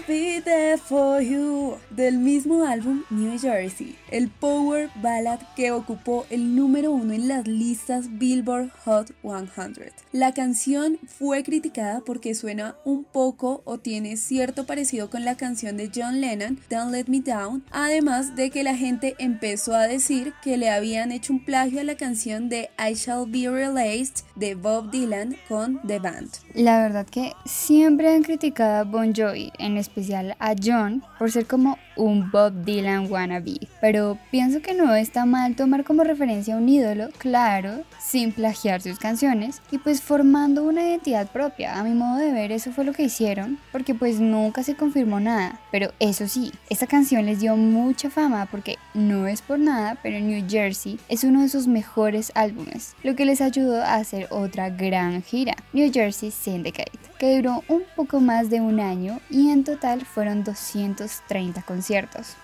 Be 0.09 0.39
there 0.39 0.75
for 0.75 1.21
you 1.21 1.79
del 1.99 2.17
mismo 2.17 2.63
álbum 2.63 3.03
New 3.09 3.37
Jersey, 3.37 3.93
el 4.09 4.29
power 4.29 4.89
ballad 5.01 5.39
que 5.57 5.71
ocupó 5.71 6.25
el 6.29 6.55
número 6.55 6.93
uno 6.93 7.11
en 7.11 7.27
las 7.27 7.45
listas 7.45 8.17
Billboard 8.17 8.69
Hot 8.85 9.11
100. 9.21 9.91
La 10.13 10.33
canción 10.33 10.97
fue 11.05 11.43
criticada 11.43 11.99
porque 11.99 12.35
suena 12.35 12.77
un 12.85 13.03
poco 13.03 13.61
o 13.65 13.79
tiene 13.79 14.15
cierto 14.15 14.65
parecido 14.65 15.09
con 15.09 15.25
la 15.25 15.35
canción 15.35 15.75
de 15.75 15.91
John 15.93 16.21
Lennon, 16.21 16.57
Don't 16.69 16.93
Let 16.93 17.07
Me 17.07 17.19
Down, 17.19 17.65
además 17.69 18.33
de 18.37 18.49
que 18.49 18.63
la 18.63 18.77
gente 18.77 19.15
empezó 19.19 19.75
a 19.75 19.87
decir 19.89 20.33
que 20.41 20.55
le 20.55 20.69
habían 20.69 21.11
hecho 21.11 21.33
un 21.33 21.43
plagio 21.43 21.81
a 21.81 21.83
la 21.83 21.97
canción 21.97 22.47
de 22.47 22.69
I 22.79 22.93
Shall 22.93 23.29
Be 23.29 23.49
Released 23.49 24.23
de 24.37 24.55
Bob 24.55 24.89
Dylan 24.89 25.35
con 25.49 25.81
The 25.85 25.99
Band. 25.99 26.29
La 26.53 26.81
verdad 26.81 27.05
que 27.05 27.33
siempre 27.45 28.13
han 28.13 28.23
criticado 28.23 28.79
a 28.79 28.83
Bon 28.85 29.13
Jovi, 29.13 29.51
en 29.59 29.75
especial 29.75 30.37
a 30.39 30.55
John, 30.63 31.03
por 31.17 31.29
ser 31.29 31.45
como 31.45 31.77
un 31.99 32.31
Bob 32.31 32.63
Dylan 32.63 33.11
wannabe. 33.11 33.67
Pero 33.81 34.17
pienso 34.31 34.61
que 34.61 34.73
no 34.73 34.95
está 34.95 35.25
mal 35.25 35.55
tomar 35.55 35.83
como 35.83 36.03
referencia 36.03 36.55
a 36.55 36.57
un 36.57 36.69
ídolo, 36.69 37.09
claro, 37.17 37.83
sin 37.99 38.31
plagiar 38.31 38.81
sus 38.81 38.97
canciones 38.97 39.61
y 39.69 39.77
pues 39.77 40.01
formando 40.01 40.63
una 40.63 40.81
identidad 40.81 41.27
propia. 41.31 41.77
A 41.77 41.83
mi 41.83 41.93
modo 41.93 42.17
de 42.17 42.31
ver 42.31 42.51
eso 42.51 42.71
fue 42.71 42.85
lo 42.85 42.93
que 42.93 43.03
hicieron, 43.03 43.59
porque 43.71 43.93
pues 43.93 44.19
nunca 44.19 44.63
se 44.63 44.75
confirmó 44.75 45.19
nada. 45.19 45.59
Pero 45.71 45.91
eso 45.99 46.27
sí, 46.27 46.51
esta 46.69 46.87
canción 46.87 47.25
les 47.25 47.41
dio 47.41 47.55
mucha 47.57 48.09
fama 48.09 48.47
porque 48.49 48.77
no 48.93 49.27
es 49.27 49.41
por 49.41 49.59
nada, 49.59 49.97
pero 50.01 50.19
New 50.19 50.45
Jersey 50.49 50.99
es 51.09 51.23
uno 51.23 51.41
de 51.41 51.49
sus 51.49 51.67
mejores 51.67 52.31
álbumes, 52.35 52.95
lo 53.03 53.15
que 53.15 53.25
les 53.25 53.41
ayudó 53.41 53.81
a 53.81 53.95
hacer 53.95 54.27
otra 54.29 54.69
gran 54.69 55.21
gira, 55.21 55.55
New 55.73 55.91
Jersey 55.91 56.31
Syndicate, 56.31 56.97
que 57.17 57.35
duró 57.35 57.63
un 57.67 57.83
poco 57.95 58.19
más 58.19 58.49
de 58.49 58.61
un 58.61 58.79
año 58.79 59.19
y 59.29 59.49
en 59.49 59.63
total 59.63 60.05
fueron 60.05 60.43
230 60.43 61.61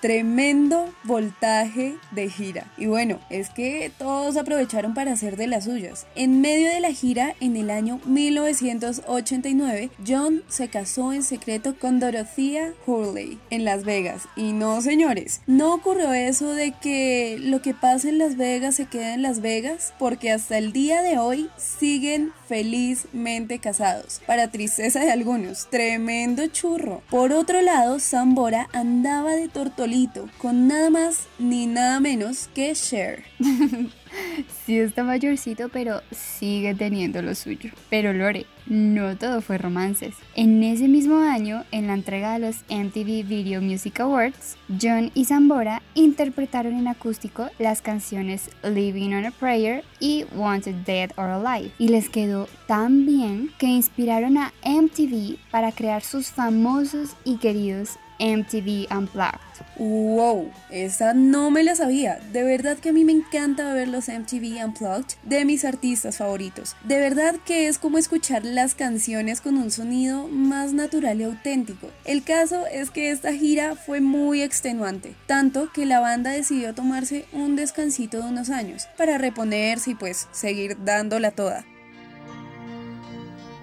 Tremendo 0.01 0.91
voltaje 1.03 1.95
de 2.11 2.29
gira. 2.29 2.65
Y 2.77 2.87
bueno, 2.87 3.19
es 3.29 3.49
que 3.49 3.91
todos 3.97 4.37
aprovecharon 4.37 4.95
para 4.95 5.11
hacer 5.11 5.37
de 5.37 5.45
las 5.45 5.65
suyas. 5.65 6.07
En 6.15 6.41
medio 6.41 6.71
de 6.71 6.79
la 6.79 6.91
gira, 6.91 7.35
en 7.39 7.55
el 7.55 7.69
año 7.69 7.99
1989, 8.05 9.91
John 10.05 10.41
se 10.47 10.67
casó 10.69 11.13
en 11.13 11.21
secreto 11.21 11.75
con 11.77 11.99
Dorothea 11.99 12.73
Hurley 12.87 13.37
en 13.51 13.65
Las 13.65 13.83
Vegas. 13.83 14.23
Y 14.35 14.51
no, 14.53 14.81
señores, 14.81 15.41
no 15.45 15.75
ocurrió 15.75 16.11
eso 16.13 16.49
de 16.53 16.71
que 16.71 17.37
lo 17.39 17.61
que 17.61 17.75
pasa 17.75 18.09
en 18.09 18.17
Las 18.17 18.37
Vegas 18.37 18.75
se 18.75 18.87
queda 18.87 19.13
en 19.13 19.21
Las 19.21 19.41
Vegas, 19.41 19.93
porque 19.99 20.31
hasta 20.31 20.57
el 20.57 20.73
día 20.73 21.03
de 21.03 21.19
hoy 21.19 21.49
siguen 21.57 22.31
felizmente 22.47 23.59
casados. 23.59 24.21
Para 24.25 24.49
tristeza 24.49 25.01
de 25.01 25.11
algunos, 25.11 25.69
tremendo 25.69 26.47
churro. 26.47 27.03
Por 27.11 27.31
otro 27.31 27.61
lado, 27.61 27.99
Zambora 27.99 28.69
andaba 28.73 29.34
de 29.35 29.49
tortolito 29.49 30.29
con 30.37 30.67
nada 30.67 30.89
más 30.89 31.27
ni 31.39 31.65
nada 31.65 31.99
menos 31.99 32.49
que 32.53 32.73
Cher. 32.73 33.23
sí 34.65 34.79
está 34.79 35.03
mayorcito, 35.03 35.69
pero 35.69 36.01
sigue 36.11 36.73
teniendo 36.73 37.21
lo 37.21 37.35
suyo. 37.35 37.71
Pero 37.89 38.13
Lore, 38.13 38.45
no 38.67 39.17
todo 39.17 39.41
fue 39.41 39.57
romances. 39.57 40.15
En 40.35 40.63
ese 40.63 40.87
mismo 40.87 41.17
año, 41.19 41.63
en 41.71 41.87
la 41.87 41.93
entrega 41.93 42.33
de 42.33 42.39
los 42.39 42.57
MTV 42.69 43.27
Video 43.27 43.61
Music 43.61 43.99
Awards, 43.99 44.57
John 44.81 45.11
y 45.13 45.25
Zambora 45.25 45.81
interpretaron 45.93 46.73
en 46.73 46.87
acústico 46.87 47.49
las 47.59 47.81
canciones 47.81 48.49
Living 48.63 49.13
on 49.13 49.25
a 49.25 49.31
Prayer 49.31 49.83
y 49.99 50.25
Wanted 50.35 50.75
Dead 50.85 51.11
or 51.17 51.29
Alive. 51.29 51.71
Y 51.77 51.89
les 51.89 52.09
quedó 52.09 52.47
tan 52.67 53.05
bien 53.05 53.51
que 53.57 53.67
inspiraron 53.67 54.37
a 54.37 54.53
MTV 54.63 55.37
para 55.51 55.71
crear 55.71 56.01
sus 56.01 56.29
famosos 56.29 57.15
y 57.23 57.37
queridos 57.37 57.97
MTV 58.19 58.87
Unplugged. 58.95 59.39
¡Wow! 59.77 60.51
Esa 60.69 61.13
no 61.13 61.51
me 61.51 61.63
la 61.63 61.75
sabía. 61.75 62.19
De 62.31 62.43
verdad 62.43 62.77
que 62.77 62.89
a 62.89 62.93
mí 62.93 63.03
me 63.03 63.11
encanta 63.11 63.73
ver 63.73 63.87
los 63.87 64.07
MTV 64.07 64.63
Unplugged 64.63 65.17
de 65.23 65.45
mis 65.45 65.65
artistas 65.65 66.17
favoritos. 66.17 66.75
De 66.83 66.99
verdad 66.99 67.35
que 67.45 67.67
es 67.67 67.77
como 67.77 67.97
escuchar 67.97 68.45
las 68.45 68.75
canciones 68.75 69.41
con 69.41 69.57
un 69.57 69.71
sonido 69.71 70.27
más 70.27 70.73
natural 70.73 71.19
y 71.21 71.23
auténtico. 71.23 71.89
El 72.05 72.23
caso 72.23 72.65
es 72.67 72.89
que 72.89 73.11
esta 73.11 73.33
gira 73.33 73.75
fue 73.75 74.01
muy 74.01 74.41
extenuante, 74.41 75.15
tanto 75.27 75.71
que 75.71 75.85
la 75.85 75.99
banda 75.99 76.31
decidió 76.31 76.73
tomarse 76.73 77.25
un 77.33 77.55
descansito 77.55 78.21
de 78.21 78.29
unos 78.29 78.49
años 78.49 78.87
para 78.97 79.17
reponerse 79.17 79.91
y 79.91 79.95
pues 79.95 80.27
seguir 80.31 80.77
dándola 80.83 81.31
toda. 81.31 81.65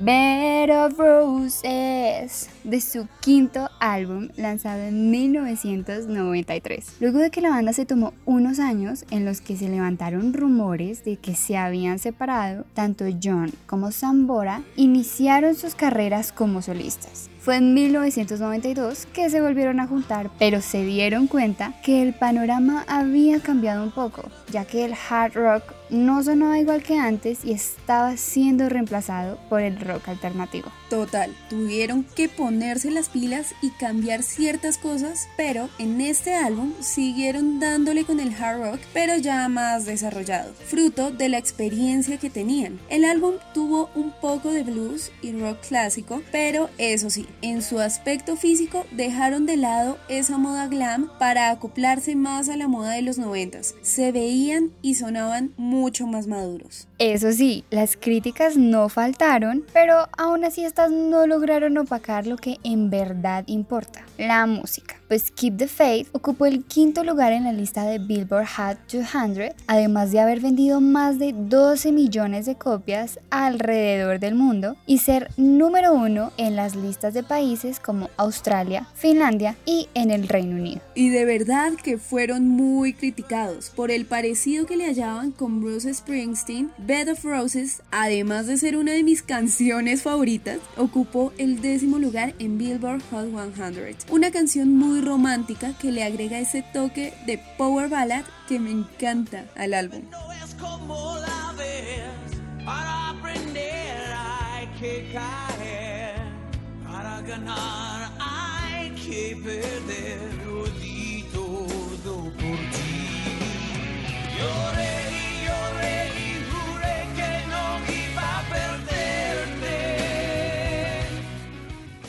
Bed 0.00 0.70
of 0.70 0.98
Roses 0.98 2.50
de 2.64 2.80
su 2.80 3.06
quinto 3.20 3.70
álbum 3.78 4.28
lanzado 4.36 4.82
en 4.82 5.10
1993. 5.10 6.96
Luego 6.98 7.20
de 7.20 7.30
que 7.30 7.40
la 7.40 7.50
banda 7.50 7.72
se 7.72 7.86
tomó 7.86 8.12
unos 8.24 8.58
años 8.58 9.04
en 9.10 9.24
los 9.24 9.40
que 9.40 9.56
se 9.56 9.68
levantaron 9.68 10.32
rumores 10.32 11.04
de 11.04 11.16
que 11.16 11.36
se 11.36 11.56
habían 11.56 12.00
separado, 12.00 12.64
tanto 12.74 13.04
John 13.22 13.52
como 13.66 13.92
Sambora 13.92 14.62
iniciaron 14.74 15.54
sus 15.54 15.76
carreras 15.76 16.32
como 16.32 16.60
solistas. 16.60 17.30
Fue 17.44 17.56
en 17.56 17.74
1992 17.74 19.06
que 19.12 19.28
se 19.28 19.42
volvieron 19.42 19.78
a 19.78 19.86
juntar, 19.86 20.30
pero 20.38 20.62
se 20.62 20.82
dieron 20.82 21.26
cuenta 21.26 21.74
que 21.82 22.00
el 22.00 22.14
panorama 22.14 22.86
había 22.88 23.38
cambiado 23.40 23.84
un 23.84 23.90
poco, 23.90 24.30
ya 24.50 24.64
que 24.64 24.86
el 24.86 24.94
hard 24.94 25.34
rock 25.34 25.62
no 25.90 26.22
sonaba 26.22 26.58
igual 26.58 26.82
que 26.82 26.98
antes 26.98 27.44
y 27.44 27.52
estaba 27.52 28.16
siendo 28.16 28.70
reemplazado 28.70 29.38
por 29.50 29.60
el 29.60 29.78
rock 29.78 30.08
alternativo. 30.08 30.72
Total, 30.88 31.34
tuvieron 31.50 32.04
que 32.04 32.30
ponerse 32.30 32.90
las 32.90 33.10
pilas 33.10 33.54
y 33.60 33.70
cambiar 33.70 34.22
ciertas 34.22 34.78
cosas, 34.78 35.28
pero 35.36 35.68
en 35.78 36.00
este 36.00 36.34
álbum 36.34 36.72
siguieron 36.80 37.60
dándole 37.60 38.04
con 38.04 38.20
el 38.20 38.34
hard 38.34 38.62
rock, 38.62 38.80
pero 38.94 39.16
ya 39.18 39.46
más 39.48 39.84
desarrollado, 39.84 40.52
fruto 40.66 41.10
de 41.10 41.28
la 41.28 41.38
experiencia 41.38 42.16
que 42.16 42.30
tenían. 42.30 42.80
El 42.88 43.04
álbum 43.04 43.34
tuvo 43.52 43.90
un 43.94 44.12
poco 44.20 44.50
de 44.50 44.62
blues 44.62 45.12
y 45.20 45.32
rock 45.32 45.58
clásico, 45.68 46.22
pero 46.32 46.70
eso 46.78 47.10
sí, 47.10 47.26
en 47.44 47.60
su 47.60 47.78
aspecto 47.78 48.36
físico 48.36 48.86
dejaron 48.90 49.44
de 49.44 49.58
lado 49.58 49.98
esa 50.08 50.38
moda 50.38 50.66
glam 50.66 51.10
para 51.18 51.50
acoplarse 51.50 52.16
más 52.16 52.48
a 52.48 52.56
la 52.56 52.68
moda 52.68 52.92
de 52.92 53.02
los 53.02 53.18
noventas. 53.18 53.74
Se 53.82 54.12
veían 54.12 54.70
y 54.80 54.94
sonaban 54.94 55.52
mucho 55.58 56.06
más 56.06 56.26
maduros. 56.26 56.88
Eso 56.98 57.32
sí, 57.32 57.64
las 57.68 57.96
críticas 57.96 58.56
no 58.56 58.88
faltaron, 58.88 59.62
pero 59.74 60.08
aún 60.16 60.44
así 60.44 60.64
estas 60.64 60.90
no 60.90 61.26
lograron 61.26 61.76
opacar 61.76 62.26
lo 62.26 62.38
que 62.38 62.56
en 62.64 62.88
verdad 62.88 63.44
importa, 63.46 64.06
la 64.16 64.46
música. 64.46 64.96
Pues 65.14 65.30
Keep 65.30 65.58
the 65.58 65.68
Faith 65.68 66.08
ocupó 66.10 66.46
el 66.46 66.64
quinto 66.64 67.04
lugar 67.04 67.32
en 67.32 67.44
la 67.44 67.52
lista 67.52 67.84
de 67.84 68.00
Billboard 68.00 68.48
Hot 68.56 68.78
200, 68.92 69.54
además 69.68 70.10
de 70.10 70.18
haber 70.18 70.40
vendido 70.40 70.80
más 70.80 71.20
de 71.20 71.32
12 71.32 71.92
millones 71.92 72.46
de 72.46 72.56
copias 72.56 73.20
alrededor 73.30 74.18
del 74.18 74.34
mundo 74.34 74.76
y 74.86 74.98
ser 74.98 75.30
número 75.36 75.94
uno 75.94 76.32
en 76.36 76.56
las 76.56 76.74
listas 76.74 77.14
de 77.14 77.22
países 77.22 77.78
como 77.78 78.10
Australia, 78.16 78.88
Finlandia 78.96 79.54
y 79.64 79.88
en 79.94 80.10
el 80.10 80.26
Reino 80.26 80.56
Unido. 80.56 80.80
Y 80.96 81.10
de 81.10 81.24
verdad 81.24 81.74
que 81.74 81.96
fueron 81.96 82.48
muy 82.48 82.92
criticados 82.92 83.70
por 83.70 83.92
el 83.92 84.06
parecido 84.06 84.66
que 84.66 84.76
le 84.76 84.86
hallaban 84.86 85.30
con 85.30 85.60
Bruce 85.60 85.94
Springsteen. 85.94 86.72
Bed 86.78 87.12
of 87.12 87.22
Roses, 87.22 87.82
además 87.92 88.48
de 88.48 88.58
ser 88.58 88.76
una 88.76 88.90
de 88.90 89.04
mis 89.04 89.22
canciones 89.22 90.02
favoritas, 90.02 90.58
ocupó 90.76 91.32
el 91.38 91.60
décimo 91.60 92.00
lugar 92.00 92.34
en 92.40 92.58
Billboard 92.58 93.00
Hot 93.12 93.28
100, 93.54 93.96
una 94.10 94.32
canción 94.32 94.74
muy 94.74 95.03
romántica 95.04 95.72
que 95.78 95.92
le 95.92 96.02
agrega 96.02 96.38
ese 96.38 96.62
toque 96.62 97.14
de 97.26 97.38
power 97.58 97.88
ballad 97.88 98.24
que 98.48 98.58
me 98.58 98.70
encanta 98.70 99.44
al 99.56 99.74
álbum. 99.74 100.02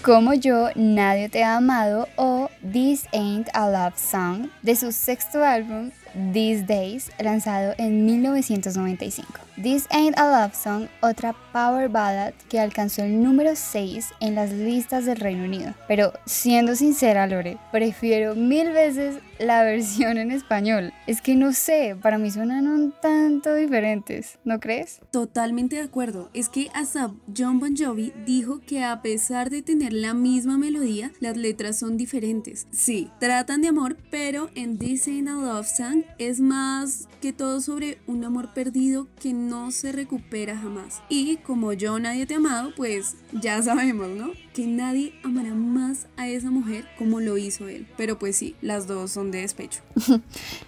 Como 0.05 0.35
yo, 0.35 0.69
Nadie 0.75 1.29
te 1.29 1.43
ha 1.43 1.55
amado 1.55 2.07
o 2.15 2.51
This 2.75 3.07
Ain't 3.13 3.47
a 3.53 3.69
Love 3.69 3.97
Song 3.97 4.49
de 4.61 4.75
su 4.75 4.91
sexto 4.91 5.41
álbum 5.41 5.91
These 6.33 6.65
Days, 6.65 7.11
lanzado 7.19 7.73
en 7.77 8.05
1995. 8.05 9.45
This 9.61 9.87
Ain't 9.91 10.17
a 10.17 10.29
Love 10.29 10.53
Song, 10.53 10.87
otra 11.01 11.33
power 11.53 11.89
ballad 11.89 12.33
que 12.49 12.59
alcanzó 12.59 13.03
el 13.03 13.21
número 13.23 13.55
6 13.55 14.13
en 14.19 14.35
las 14.35 14.51
listas 14.51 15.05
del 15.05 15.17
Reino 15.17 15.45
Unido. 15.45 15.73
Pero 15.87 16.13
siendo 16.25 16.75
sincera, 16.75 17.27
Lore, 17.27 17.57
prefiero 17.71 18.35
mil 18.35 18.71
veces 18.71 19.19
la 19.39 19.63
versión 19.65 20.17
en 20.17 20.31
español. 20.31 20.93
Es 21.07 21.21
que 21.21 21.35
no 21.35 21.53
sé, 21.53 21.95
para 22.01 22.17
mí 22.17 22.31
suenan 22.31 22.67
un 22.67 22.93
tanto 23.01 23.53
diferentes, 23.55 24.39
¿no 24.43 24.59
crees? 24.59 25.01
Totalmente 25.11 25.77
de 25.77 25.83
acuerdo. 25.83 26.29
Es 26.33 26.49
que 26.49 26.69
hasta 26.73 27.11
John 27.35 27.59
Bon 27.59 27.75
Jovi 27.77 28.13
dijo 28.25 28.59
que 28.59 28.83
a 28.83 29.01
pesar 29.01 29.49
de 29.49 29.61
tener 29.61 29.93
la 29.93 30.13
misma 30.13 30.57
melodía, 30.57 31.11
las 31.19 31.37
letras 31.37 31.77
son 31.77 31.97
diferentes. 31.97 32.67
Sí, 32.71 33.09
tratan 33.19 33.61
de 33.61 33.69
amor, 33.69 33.97
pero 34.11 34.49
en 34.55 34.77
This 34.77 35.07
Ain't 35.07 35.29
a 35.29 35.33
Love 35.33 35.67
Song 35.67 36.04
es 36.17 36.39
más 36.39 37.07
que 37.21 37.33
todo 37.33 37.61
sobre 37.61 37.99
un 38.07 38.23
amor 38.23 38.53
perdido 38.53 39.07
que 39.19 39.33
no 39.33 39.71
se 39.71 39.91
recupera 39.91 40.57
jamás. 40.57 41.01
Y 41.09 41.37
como 41.37 41.73
yo 41.73 41.99
nadie 41.99 42.25
te 42.25 42.35
amado, 42.35 42.73
pues 42.75 43.15
ya 43.33 43.61
sabemos, 43.61 44.09
¿no? 44.09 44.31
Que 44.55 44.67
nadie 44.67 45.11
amará 45.21 45.53
más 45.53 46.07
a 46.15 46.29
esa 46.29 46.49
mujer 46.49 46.85
como 46.97 47.19
lo 47.19 47.37
hizo 47.37 47.67
él. 47.67 47.85
Pero 47.97 48.17
pues 48.17 48.37
sí, 48.37 48.55
las 48.61 48.87
dos 48.87 49.11
son 49.11 49.29
de 49.29 49.41
despecho. 49.41 49.81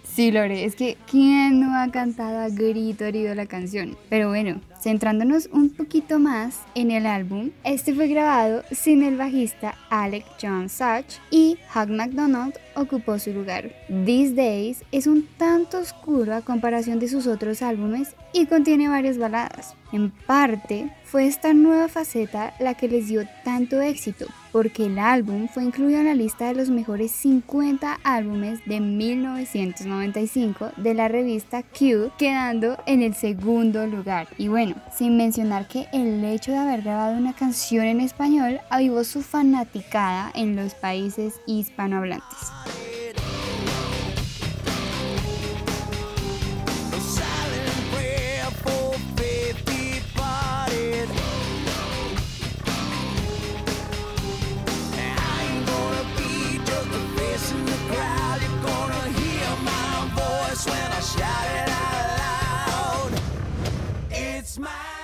sí, 0.04 0.30
Lore, 0.30 0.66
es 0.66 0.76
que 0.76 0.98
¿quién 1.10 1.58
no 1.58 1.74
ha 1.74 1.90
cantado 1.90 2.38
a 2.38 2.50
grito 2.50 3.06
herido 3.06 3.34
la 3.34 3.46
canción? 3.46 3.96
Pero 4.10 4.28
bueno, 4.28 4.60
centrándonos 4.82 5.48
un 5.54 5.70
poquito 5.70 6.18
más 6.18 6.60
en 6.74 6.90
el 6.90 7.06
álbum, 7.06 7.50
este 7.64 7.94
fue 7.94 8.08
grabado 8.08 8.62
sin 8.72 9.02
el 9.02 9.16
bajista 9.16 9.74
Alec 9.88 10.26
John 10.38 10.68
Such 10.68 11.16
y 11.30 11.56
Hugh 11.74 11.88
McDonald 11.88 12.58
ocupó 12.74 13.18
su 13.18 13.32
lugar. 13.32 13.72
These 13.88 14.34
Days 14.34 14.84
es 14.92 15.06
un 15.06 15.26
tanto 15.38 15.78
oscuro 15.78 16.34
a 16.34 16.42
comparación 16.42 16.98
de 16.98 17.08
sus 17.08 17.26
otros 17.26 17.62
álbumes 17.62 18.14
y 18.32 18.46
contiene 18.46 18.88
varias 18.88 19.18
baladas. 19.18 19.74
En 19.92 20.10
parte, 20.10 20.90
fue 21.04 21.26
esta 21.26 21.54
nueva 21.54 21.88
faceta 21.88 22.52
la 22.60 22.74
que 22.74 22.88
les 22.88 23.08
dio 23.08 23.22
tanto 23.42 23.80
éxito, 23.80 24.26
porque 24.52 24.84
el 24.86 24.98
álbum 24.98 25.48
fue 25.48 25.64
incluido 25.64 26.00
en 26.00 26.06
la 26.06 26.14
lista 26.14 26.46
de 26.48 26.54
los 26.54 26.68
mejores 26.68 27.10
50 27.12 27.98
álbumes 28.04 28.60
de 28.66 28.80
1995 28.80 30.72
de 30.76 30.94
la 30.94 31.08
revista 31.08 31.62
Q, 31.62 32.10
quedando 32.18 32.76
en 32.84 33.02
el 33.02 33.14
segundo 33.14 33.86
lugar. 33.86 34.28
Y 34.36 34.48
bueno, 34.48 34.74
sin 34.94 35.16
mencionar 35.16 35.66
que 35.66 35.86
el 35.92 36.22
hecho 36.24 36.52
de 36.52 36.58
haber 36.58 36.82
grabado 36.82 37.16
una 37.16 37.32
canción 37.32 37.86
en 37.86 38.00
español 38.00 38.60
avivó 38.68 39.04
su 39.04 39.22
fanaticada 39.22 40.30
en 40.34 40.54
los 40.54 40.74
países 40.74 41.40
hispanohablantes. 41.46 42.87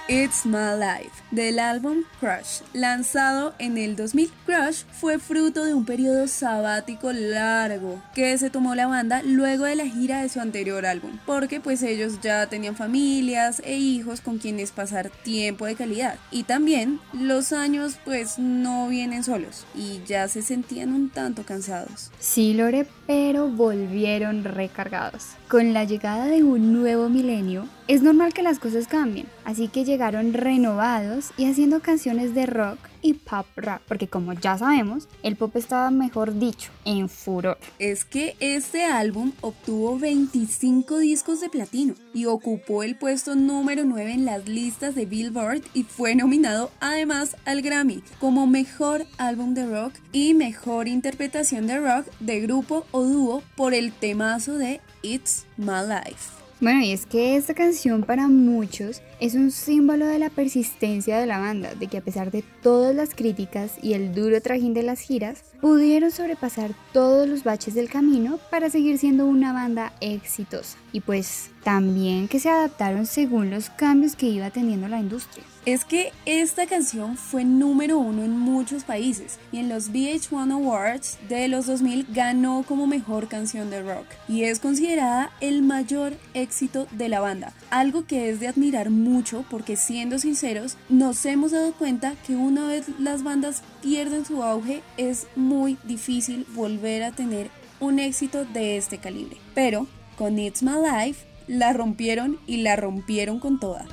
It's 0.06 0.44
My 0.44 0.76
Life 0.78 1.22
del 1.30 1.58
álbum 1.58 2.02
Crush, 2.20 2.60
lanzado 2.74 3.54
en 3.58 3.78
el 3.78 3.96
2000. 3.96 4.30
Crush 4.44 4.84
fue 4.92 5.18
fruto 5.18 5.64
de 5.64 5.72
un 5.72 5.86
periodo 5.86 6.28
sabático 6.28 7.10
largo 7.10 8.02
que 8.14 8.36
se 8.36 8.50
tomó 8.50 8.74
la 8.74 8.86
banda 8.86 9.22
luego 9.24 9.64
de 9.64 9.76
la 9.76 9.86
gira 9.86 10.20
de 10.20 10.28
su 10.28 10.40
anterior 10.40 10.84
álbum, 10.84 11.18
porque 11.24 11.58
pues 11.58 11.82
ellos 11.82 12.20
ya 12.20 12.46
tenían 12.48 12.76
familias 12.76 13.62
e 13.64 13.78
hijos 13.78 14.20
con 14.20 14.36
quienes 14.36 14.72
pasar 14.72 15.08
tiempo 15.08 15.64
de 15.64 15.74
calidad. 15.74 16.18
Y 16.30 16.42
también 16.42 17.00
los 17.14 17.54
años 17.54 17.96
pues 18.04 18.38
no 18.38 18.88
vienen 18.88 19.24
solos 19.24 19.64
y 19.74 20.02
ya 20.06 20.28
se 20.28 20.42
sentían 20.42 20.92
un 20.92 21.08
tanto 21.08 21.44
cansados. 21.44 22.10
Sí, 22.18 22.52
Lore, 22.52 22.86
pero 23.06 23.48
volvieron 23.48 24.44
recargados. 24.44 25.28
Con 25.48 25.72
la 25.72 25.84
llegada 25.84 26.26
de 26.26 26.42
un 26.42 26.74
nuevo 26.74 27.08
milenio, 27.08 27.66
es 27.86 28.02
normal 28.02 28.32
que 28.32 28.42
las 28.42 28.58
cosas 28.58 28.88
cambien, 28.88 29.26
así 29.44 29.68
que 29.68 29.84
llegaron 29.84 30.32
renovados 30.32 31.32
y 31.36 31.44
haciendo 31.44 31.80
canciones 31.80 32.34
de 32.34 32.46
rock 32.46 32.78
y 33.02 33.12
pop 33.12 33.46
rock, 33.56 33.82
porque 33.86 34.08
como 34.08 34.32
ya 34.32 34.56
sabemos, 34.56 35.06
el 35.22 35.36
pop 35.36 35.54
estaba, 35.56 35.90
mejor 35.90 36.38
dicho, 36.38 36.70
en 36.86 37.10
furor. 37.10 37.58
Es 37.78 38.06
que 38.06 38.36
este 38.40 38.84
álbum 38.84 39.32
obtuvo 39.42 39.98
25 39.98 40.98
discos 40.98 41.42
de 41.42 41.50
platino 41.50 41.94
y 42.14 42.24
ocupó 42.24 42.82
el 42.82 42.96
puesto 42.96 43.34
número 43.34 43.84
9 43.84 44.12
en 44.12 44.24
las 44.24 44.48
listas 44.48 44.94
de 44.94 45.04
Billboard 45.04 45.62
y 45.74 45.82
fue 45.82 46.14
nominado 46.14 46.70
además 46.80 47.36
al 47.44 47.60
Grammy 47.60 48.02
como 48.18 48.46
mejor 48.46 49.04
álbum 49.18 49.52
de 49.52 49.66
rock 49.66 49.92
y 50.12 50.32
mejor 50.32 50.88
interpretación 50.88 51.66
de 51.66 51.78
rock 51.78 52.06
de 52.20 52.40
grupo 52.40 52.86
o 52.92 53.02
dúo 53.02 53.42
por 53.56 53.74
el 53.74 53.92
temazo 53.92 54.56
de 54.56 54.80
It's 55.02 55.44
My 55.58 55.82
Life. 55.86 56.43
Bueno, 56.60 56.80
y 56.82 56.92
es 56.92 57.04
que 57.04 57.36
esta 57.36 57.52
canción 57.52 58.04
para 58.04 58.28
muchos 58.28 59.02
es 59.20 59.34
un 59.34 59.50
símbolo 59.50 60.06
de 60.06 60.18
la 60.18 60.30
persistencia 60.30 61.18
de 61.18 61.26
la 61.26 61.38
banda, 61.38 61.74
de 61.74 61.88
que 61.88 61.98
a 61.98 62.00
pesar 62.00 62.30
de 62.30 62.42
todas 62.62 62.94
las 62.94 63.14
críticas 63.14 63.72
y 63.82 63.94
el 63.94 64.14
duro 64.14 64.40
trajín 64.40 64.72
de 64.72 64.84
las 64.84 65.00
giras, 65.00 65.42
pudieron 65.60 66.10
sobrepasar 66.10 66.70
todos 66.92 67.28
los 67.28 67.42
baches 67.42 67.74
del 67.74 67.90
camino 67.90 68.38
para 68.50 68.70
seguir 68.70 68.98
siendo 68.98 69.26
una 69.26 69.52
banda 69.52 69.92
exitosa. 70.00 70.78
Y 70.92 71.00
pues 71.00 71.50
también 71.64 72.28
que 72.28 72.38
se 72.38 72.50
adaptaron 72.50 73.06
según 73.06 73.50
los 73.50 73.68
cambios 73.70 74.14
que 74.14 74.26
iba 74.26 74.50
teniendo 74.50 74.86
la 74.88 75.00
industria. 75.00 75.44
Es 75.66 75.86
que 75.86 76.12
esta 76.26 76.66
canción 76.66 77.16
fue 77.16 77.42
número 77.42 77.98
uno 77.98 78.22
en 78.22 78.38
muchos 78.38 78.84
países 78.84 79.38
y 79.50 79.60
en 79.60 79.70
los 79.70 79.90
VH1 79.90 80.52
Awards 80.52 81.18
de 81.26 81.48
los 81.48 81.64
2000 81.64 82.08
ganó 82.10 82.66
como 82.68 82.86
mejor 82.86 83.28
canción 83.28 83.70
de 83.70 83.82
rock 83.82 84.04
y 84.28 84.44
es 84.44 84.60
considerada 84.60 85.30
el 85.40 85.62
mayor 85.62 86.18
éxito 86.34 86.86
de 86.90 87.08
la 87.08 87.20
banda, 87.20 87.54
algo 87.70 88.06
que 88.06 88.28
es 88.28 88.40
de 88.40 88.48
admirar 88.48 88.90
mucho 88.90 89.46
porque 89.50 89.76
siendo 89.76 90.18
sinceros 90.18 90.76
nos 90.90 91.24
hemos 91.24 91.52
dado 91.52 91.72
cuenta 91.72 92.12
que 92.26 92.36
una 92.36 92.66
vez 92.66 92.84
las 92.98 93.22
bandas 93.22 93.62
pierden 93.80 94.26
su 94.26 94.42
auge 94.42 94.82
es 94.98 95.28
muy 95.34 95.78
difícil 95.84 96.46
volver 96.54 97.04
a 97.04 97.12
tener 97.12 97.48
un 97.80 98.00
éxito 98.00 98.44
de 98.44 98.76
este 98.76 98.98
calibre. 98.98 99.38
Pero 99.54 99.86
con 100.18 100.38
It's 100.38 100.62
My 100.62 100.72
Life 100.74 101.24
la 101.46 101.72
rompieron 101.72 102.38
y 102.46 102.58
la 102.58 102.76
rompieron 102.76 103.40
con 103.40 103.58
toda. 103.58 103.86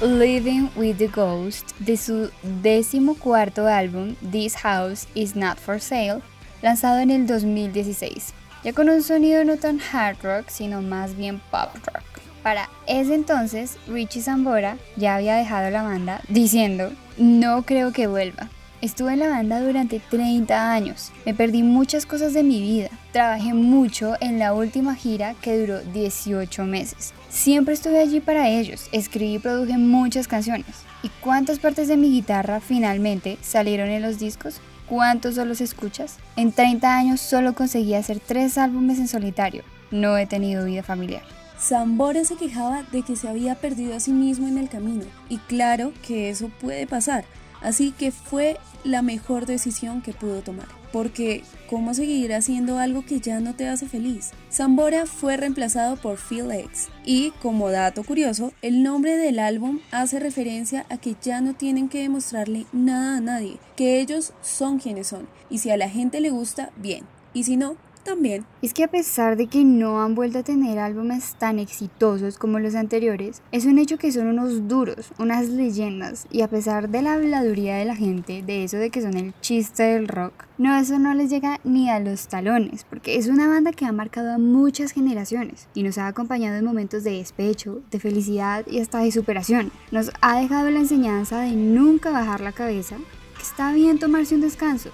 Living 0.00 0.70
with 0.74 0.98
the 0.98 1.06
Ghost 1.06 1.74
de 1.78 1.96
su 1.96 2.30
décimo 2.42 3.14
cuarto 3.14 3.68
álbum 3.68 4.16
This 4.32 4.56
House 4.56 5.06
Is 5.14 5.36
Not 5.36 5.58
For 5.58 5.78
Sale, 5.78 6.22
lanzado 6.62 6.98
en 6.98 7.10
el 7.10 7.26
2016, 7.26 8.32
ya 8.64 8.72
con 8.72 8.88
un 8.88 9.02
sonido 9.02 9.44
no 9.44 9.58
tan 9.58 9.78
hard 9.78 10.16
rock, 10.22 10.48
sino 10.48 10.82
más 10.82 11.14
bien 11.14 11.40
pop 11.50 11.74
rock. 11.86 12.19
Para 12.42 12.70
ese 12.86 13.14
entonces, 13.14 13.76
Richie 13.86 14.22
Zambora 14.22 14.78
ya 14.96 15.16
había 15.16 15.36
dejado 15.36 15.70
la 15.70 15.82
banda 15.82 16.22
diciendo, 16.28 16.90
no 17.18 17.62
creo 17.62 17.92
que 17.92 18.06
vuelva. 18.06 18.48
Estuve 18.80 19.12
en 19.12 19.18
la 19.18 19.28
banda 19.28 19.60
durante 19.60 20.00
30 20.00 20.72
años, 20.72 21.12
me 21.26 21.34
perdí 21.34 21.62
muchas 21.62 22.06
cosas 22.06 22.32
de 22.32 22.42
mi 22.42 22.62
vida, 22.62 22.88
trabajé 23.12 23.52
mucho 23.52 24.14
en 24.22 24.38
la 24.38 24.54
última 24.54 24.94
gira 24.94 25.34
que 25.42 25.58
duró 25.58 25.80
18 25.80 26.64
meses. 26.64 27.12
Siempre 27.28 27.74
estuve 27.74 27.98
allí 27.98 28.20
para 28.20 28.48
ellos, 28.48 28.88
escribí 28.90 29.34
y 29.34 29.38
produje 29.38 29.76
muchas 29.76 30.26
canciones. 30.26 30.64
¿Y 31.02 31.10
cuántas 31.20 31.58
partes 31.58 31.88
de 31.88 31.98
mi 31.98 32.10
guitarra 32.10 32.60
finalmente 32.60 33.36
salieron 33.42 33.90
en 33.90 34.00
los 34.00 34.18
discos? 34.18 34.62
¿Cuántos 34.88 35.34
solos 35.34 35.60
escuchas? 35.60 36.16
En 36.36 36.50
30 36.50 36.96
años 36.96 37.20
solo 37.20 37.54
conseguí 37.54 37.94
hacer 37.94 38.18
3 38.18 38.56
álbumes 38.56 38.98
en 38.98 39.08
solitario. 39.08 39.62
No 39.90 40.16
he 40.16 40.24
tenido 40.24 40.64
vida 40.64 40.82
familiar. 40.82 41.39
Zambora 41.60 42.24
se 42.24 42.36
quejaba 42.36 42.84
de 42.84 43.02
que 43.02 43.16
se 43.16 43.28
había 43.28 43.54
perdido 43.54 43.94
a 43.94 44.00
sí 44.00 44.12
mismo 44.12 44.48
en 44.48 44.56
el 44.56 44.68
camino, 44.68 45.04
y 45.28 45.36
claro 45.38 45.92
que 46.06 46.30
eso 46.30 46.50
puede 46.60 46.86
pasar, 46.86 47.24
así 47.60 47.92
que 47.92 48.12
fue 48.12 48.56
la 48.82 49.02
mejor 49.02 49.44
decisión 49.44 50.00
que 50.00 50.14
pudo 50.14 50.40
tomar. 50.40 50.66
Porque, 50.90 51.44
¿cómo 51.68 51.94
seguir 51.94 52.34
haciendo 52.34 52.78
algo 52.78 53.04
que 53.04 53.20
ya 53.20 53.38
no 53.38 53.54
te 53.54 53.68
hace 53.68 53.86
feliz? 53.86 54.30
Zambora 54.50 55.06
fue 55.06 55.36
reemplazado 55.36 55.96
por 55.96 56.16
Phil 56.18 56.50
X. 56.50 56.88
Y, 57.04 57.30
como 57.40 57.70
dato 57.70 58.02
curioso, 58.02 58.52
el 58.60 58.82
nombre 58.82 59.16
del 59.16 59.38
álbum 59.38 59.78
hace 59.92 60.18
referencia 60.18 60.86
a 60.88 60.96
que 60.96 61.14
ya 61.22 61.40
no 61.40 61.54
tienen 61.54 61.88
que 61.88 62.00
demostrarle 62.00 62.66
nada 62.72 63.18
a 63.18 63.20
nadie, 63.20 63.58
que 63.76 64.00
ellos 64.00 64.32
son 64.42 64.80
quienes 64.80 65.06
son. 65.06 65.28
Y 65.48 65.58
si 65.58 65.70
a 65.70 65.76
la 65.76 65.88
gente 65.88 66.20
le 66.20 66.30
gusta, 66.30 66.70
bien. 66.76 67.04
Y 67.34 67.44
si 67.44 67.56
no, 67.56 67.76
también. 68.02 68.44
Es 68.62 68.74
que 68.74 68.84
a 68.84 68.88
pesar 68.88 69.36
de 69.36 69.46
que 69.46 69.64
no 69.64 70.02
han 70.02 70.14
vuelto 70.14 70.38
a 70.38 70.42
tener 70.42 70.78
álbumes 70.78 71.34
tan 71.34 71.58
exitosos 71.58 72.38
como 72.38 72.58
los 72.58 72.74
anteriores, 72.74 73.42
es 73.52 73.64
un 73.64 73.78
hecho 73.78 73.98
que 73.98 74.12
son 74.12 74.26
unos 74.26 74.68
duros, 74.68 75.12
unas 75.18 75.48
leyendas, 75.48 76.26
y 76.30 76.42
a 76.42 76.48
pesar 76.48 76.88
de 76.88 77.02
la 77.02 77.14
habladuría 77.14 77.76
de 77.76 77.84
la 77.84 77.96
gente, 77.96 78.42
de 78.42 78.64
eso 78.64 78.76
de 78.76 78.90
que 78.90 79.02
son 79.02 79.16
el 79.16 79.34
chiste 79.40 79.82
del 79.82 80.08
rock, 80.08 80.46
no, 80.58 80.76
eso 80.76 80.98
no 80.98 81.14
les 81.14 81.30
llega 81.30 81.58
ni 81.64 81.88
a 81.88 82.00
los 82.00 82.28
talones, 82.28 82.84
porque 82.84 83.16
es 83.16 83.28
una 83.28 83.48
banda 83.48 83.72
que 83.72 83.86
ha 83.86 83.92
marcado 83.92 84.32
a 84.32 84.38
muchas 84.38 84.92
generaciones 84.92 85.68
y 85.74 85.82
nos 85.82 85.96
ha 85.98 86.06
acompañado 86.06 86.58
en 86.58 86.64
momentos 86.64 87.02
de 87.02 87.12
despecho, 87.12 87.80
de 87.90 87.98
felicidad 87.98 88.66
y 88.66 88.80
hasta 88.80 88.98
de 88.98 89.10
superación. 89.10 89.72
Nos 89.90 90.10
ha 90.20 90.38
dejado 90.38 90.70
la 90.70 90.80
enseñanza 90.80 91.40
de 91.40 91.52
nunca 91.52 92.10
bajar 92.10 92.40
la 92.40 92.52
cabeza, 92.52 92.96
que 93.36 93.42
está 93.42 93.72
bien 93.72 93.98
tomarse 93.98 94.34
un 94.34 94.42
descanso, 94.42 94.90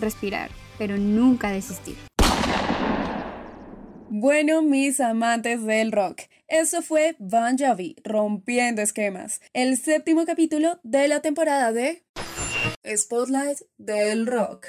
respirar, 0.00 0.50
pero 0.78 0.96
nunca 0.96 1.50
desistir. 1.50 2.07
Bueno, 4.10 4.62
mis 4.62 5.00
amantes 5.00 5.62
del 5.64 5.92
rock, 5.92 6.22
eso 6.46 6.80
fue 6.80 7.14
Bon 7.18 7.58
Jovi, 7.58 7.94
rompiendo 8.04 8.80
esquemas, 8.80 9.42
el 9.52 9.76
séptimo 9.76 10.24
capítulo 10.24 10.80
de 10.82 11.08
la 11.08 11.20
temporada 11.20 11.72
de 11.72 12.04
Spotlight 12.96 13.58
del 13.76 14.26
Rock. 14.26 14.66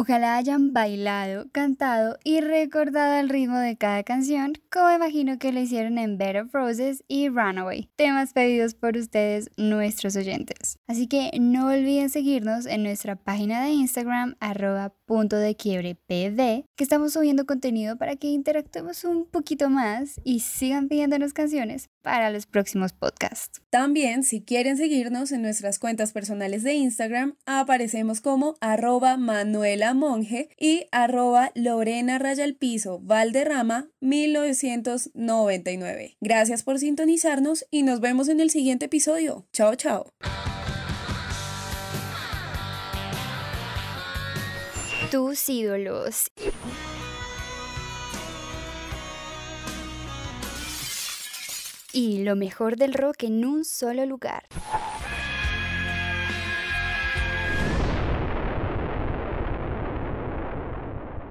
Ojalá 0.00 0.36
hayan 0.36 0.72
bailado, 0.72 1.48
cantado 1.50 2.18
y 2.22 2.40
recordado 2.40 3.18
el 3.18 3.28
ritmo 3.28 3.58
de 3.58 3.76
cada 3.76 4.04
canción, 4.04 4.52
como 4.70 4.92
imagino 4.92 5.40
que 5.40 5.50
lo 5.50 5.58
hicieron 5.58 5.98
en 5.98 6.18
Bed 6.18 6.40
of 6.40 6.54
Roses 6.54 7.02
y 7.08 7.28
Runaway, 7.28 7.88
temas 7.96 8.32
pedidos 8.32 8.74
por 8.74 8.96
ustedes, 8.96 9.50
nuestros 9.56 10.14
oyentes. 10.14 10.78
Así 10.86 11.08
que 11.08 11.32
no 11.40 11.66
olviden 11.66 12.10
seguirnos 12.10 12.66
en 12.66 12.84
nuestra 12.84 13.16
página 13.16 13.64
de 13.64 13.70
Instagram, 13.70 14.36
arroba 14.38 14.94
punto 15.04 15.34
de 15.34 15.56
quiebre 15.56 15.96
pd, 15.96 16.64
que 16.76 16.84
estamos 16.84 17.14
subiendo 17.14 17.44
contenido 17.44 17.96
para 17.96 18.14
que 18.14 18.28
interactuemos 18.28 19.02
un 19.02 19.24
poquito 19.24 19.68
más 19.68 20.20
y 20.22 20.40
sigan 20.40 20.86
pidiéndonos 20.86 21.32
canciones 21.32 21.88
para 22.08 22.30
los 22.30 22.46
próximos 22.46 22.94
podcasts. 22.94 23.60
También, 23.68 24.22
si 24.22 24.40
quieren 24.40 24.78
seguirnos 24.78 25.30
en 25.30 25.42
nuestras 25.42 25.78
cuentas 25.78 26.12
personales 26.12 26.62
de 26.62 26.72
Instagram, 26.72 27.34
aparecemos 27.44 28.22
como 28.22 28.54
arroba 28.62 29.18
Manuela 29.18 29.92
Monge 29.92 30.48
y 30.58 30.86
arroba 30.90 31.52
Lorena 31.54 32.18
Raya 32.18 32.46
Piso 32.58 32.98
Valderrama 33.00 33.90
1999. 34.00 36.16
Gracias 36.22 36.62
por 36.62 36.78
sintonizarnos 36.78 37.66
y 37.70 37.82
nos 37.82 38.00
vemos 38.00 38.30
en 38.30 38.40
el 38.40 38.48
siguiente 38.48 38.86
episodio. 38.86 39.46
Chao, 39.52 39.74
chao. 39.74 40.06
Tus 45.10 45.46
ídolos. 45.50 46.30
Y 52.00 52.22
lo 52.22 52.36
mejor 52.36 52.76
del 52.76 52.94
rock 52.94 53.24
en 53.24 53.44
un 53.44 53.64
solo 53.64 54.06
lugar. 54.06 54.46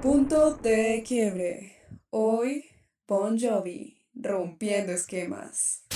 Punto 0.02 0.56
de 0.56 1.06
quiebre. 1.08 1.78
Hoy, 2.10 2.66
Bon 3.08 3.40
Jovi, 3.40 3.96
rompiendo 4.14 4.92
esquemas. 4.92 5.87